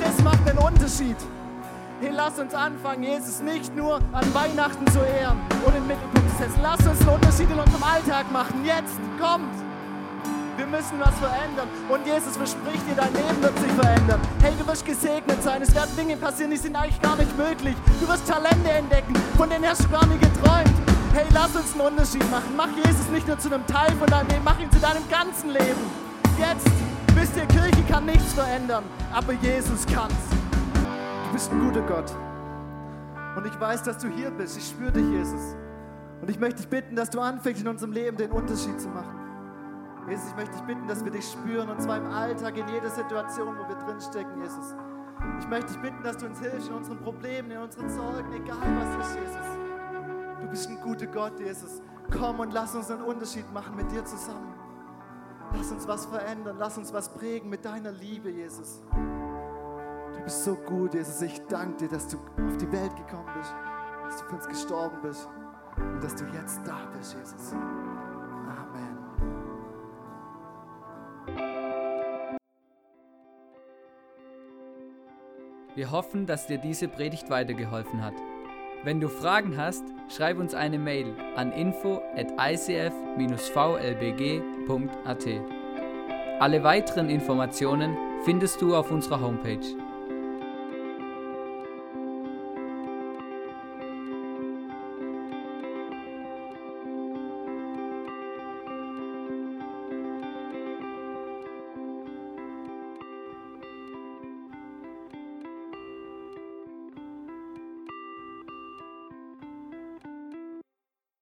Das 0.00 0.22
macht 0.22 0.48
einen 0.48 0.58
Unterschied. 0.58 1.16
Hey, 2.00 2.10
lass 2.12 2.38
uns 2.38 2.52
anfangen, 2.54 3.04
Jesus 3.04 3.40
nicht 3.40 3.74
nur 3.76 3.96
an 4.12 4.34
Weihnachten 4.34 4.86
zu 4.88 4.98
ehren 4.98 5.38
und 5.64 5.76
im 5.76 5.86
Mittelpunkt 5.86 6.28
zu 6.32 6.36
setzen. 6.38 6.58
Lass 6.60 6.84
uns 6.86 7.00
einen 7.00 7.10
Unterschied 7.10 7.50
in 7.50 7.58
unserem 7.58 7.82
Alltag 7.82 8.30
machen. 8.32 8.64
Jetzt, 8.64 8.98
kommt! 9.20 9.54
Wir 10.56 10.66
müssen 10.66 10.98
was 10.98 11.14
verändern. 11.18 11.68
Und 11.88 12.06
Jesus 12.06 12.36
verspricht 12.36 12.86
dir, 12.88 12.94
dein 12.96 13.12
Leben 13.12 13.42
wird 13.42 13.58
sich 13.58 13.72
verändern. 13.72 14.20
Hey, 14.42 14.52
du 14.58 14.66
wirst 14.66 14.84
gesegnet 14.84 15.42
sein. 15.42 15.62
Es 15.62 15.74
werden 15.74 15.96
Dinge 15.96 16.16
passieren, 16.16 16.50
die 16.50 16.56
sind 16.56 16.76
eigentlich 16.76 17.00
gar 17.00 17.16
nicht 17.16 17.36
möglich. 17.36 17.76
Du 18.00 18.08
wirst 18.08 18.28
Talente 18.28 18.70
entdecken, 18.70 19.14
von 19.36 19.48
denen 19.48 19.66
hast 19.66 19.84
du 19.84 19.88
gar 19.88 20.06
nicht 20.06 20.20
geträumt. 20.20 20.74
Hey, 21.12 21.26
lass 21.32 21.54
uns 21.54 21.72
einen 21.72 21.92
Unterschied 21.92 22.28
machen. 22.30 22.54
Mach 22.56 22.70
Jesus 22.74 23.08
nicht 23.12 23.26
nur 23.26 23.38
zu 23.38 23.52
einem 23.52 23.66
Teil 23.66 23.90
von 23.92 24.08
deinem 24.08 24.28
Leben, 24.28 24.44
mach 24.44 24.58
ihn 24.58 24.70
zu 24.70 24.80
deinem 24.80 25.08
ganzen 25.08 25.50
Leben. 25.50 25.80
Jetzt, 26.38 26.66
wisst 27.14 27.36
ihr, 27.36 27.46
Kirche 27.46 27.82
kann 27.88 28.06
nichts 28.06 28.32
verändern, 28.32 28.82
aber 29.12 29.32
Jesus 29.34 29.86
kann's. 29.86 30.43
Du 31.34 31.40
bist 31.40 31.50
ein 31.50 31.58
guter 31.58 31.82
Gott. 31.82 32.14
Und 33.36 33.44
ich 33.44 33.60
weiß, 33.60 33.82
dass 33.82 33.98
du 33.98 34.06
hier 34.06 34.30
bist. 34.30 34.56
Ich 34.56 34.68
spüre 34.68 34.92
dich, 34.92 35.04
Jesus. 35.04 35.56
Und 36.22 36.30
ich 36.30 36.38
möchte 36.38 36.58
dich 36.58 36.68
bitten, 36.68 36.94
dass 36.94 37.10
du 37.10 37.18
anfängst, 37.18 37.60
in 37.60 37.66
unserem 37.66 37.90
Leben 37.90 38.16
den 38.16 38.30
Unterschied 38.30 38.80
zu 38.80 38.88
machen. 38.88 39.18
Jesus, 40.08 40.28
ich 40.28 40.36
möchte 40.36 40.52
dich 40.52 40.62
bitten, 40.62 40.86
dass 40.86 41.04
wir 41.04 41.10
dich 41.10 41.28
spüren 41.28 41.70
und 41.70 41.82
zwar 41.82 41.96
im 41.96 42.06
Alltag, 42.06 42.56
in 42.56 42.68
jeder 42.68 42.88
Situation, 42.88 43.56
wo 43.58 43.68
wir 43.68 43.74
drinstecken, 43.74 44.40
Jesus. 44.42 44.76
Ich 45.40 45.48
möchte 45.48 45.72
dich 45.72 45.82
bitten, 45.82 46.04
dass 46.04 46.18
du 46.18 46.26
uns 46.26 46.38
hilfst 46.38 46.68
in 46.68 46.74
unseren 46.76 46.98
Problemen, 46.98 47.50
in 47.50 47.58
unseren 47.58 47.90
Sorgen, 47.90 48.32
egal 48.32 48.56
was 48.78 49.08
ist, 49.08 49.16
Jesus. 49.16 50.40
Du 50.40 50.46
bist 50.46 50.68
ein 50.68 50.80
guter 50.82 51.06
Gott, 51.08 51.40
Jesus. 51.40 51.82
Komm 52.16 52.38
und 52.38 52.52
lass 52.52 52.76
uns 52.76 52.92
einen 52.92 53.02
Unterschied 53.02 53.52
machen 53.52 53.74
mit 53.74 53.90
dir 53.90 54.04
zusammen. 54.04 54.54
Lass 55.52 55.72
uns 55.72 55.88
was 55.88 56.06
verändern, 56.06 56.58
lass 56.60 56.78
uns 56.78 56.92
was 56.92 57.08
prägen 57.08 57.50
mit 57.50 57.64
deiner 57.64 57.90
Liebe, 57.90 58.30
Jesus. 58.30 58.82
Du 60.16 60.22
bist 60.24 60.44
so 60.44 60.54
gut, 60.54 60.94
Jesus. 60.94 61.20
Ich 61.22 61.40
danke 61.46 61.76
dir, 61.78 61.88
dass 61.88 62.08
du 62.08 62.16
auf 62.18 62.56
die 62.56 62.70
Welt 62.72 62.94
gekommen 62.96 63.28
bist, 63.36 63.54
dass 64.04 64.18
du 64.20 64.24
für 64.28 64.36
uns 64.36 64.46
gestorben 64.48 64.98
bist 65.02 65.28
und 65.76 66.02
dass 66.02 66.14
du 66.14 66.24
jetzt 66.26 66.60
da 66.66 66.78
bist, 66.96 67.14
Jesus. 67.14 67.54
Wir 75.74 75.90
hoffen, 75.90 76.26
dass 76.26 76.46
dir 76.46 76.58
diese 76.58 76.86
Predigt 76.86 77.30
weitergeholfen 77.30 78.04
hat. 78.04 78.14
Wenn 78.84 79.00
du 79.00 79.08
Fragen 79.08 79.56
hast, 79.56 79.82
schreib 80.08 80.38
uns 80.38 80.54
eine 80.54 80.78
Mail 80.78 81.16
an 81.34 81.50
info 81.50 82.00
at 82.16 82.30
icf-vlbg.at. 82.38 82.92
Alle 86.40 86.62
weiteren 86.62 87.08
Informationen 87.08 87.96
findest 88.24 88.60
du 88.60 88.76
auf 88.76 88.92
unserer 88.92 89.20
Homepage. 89.20 89.83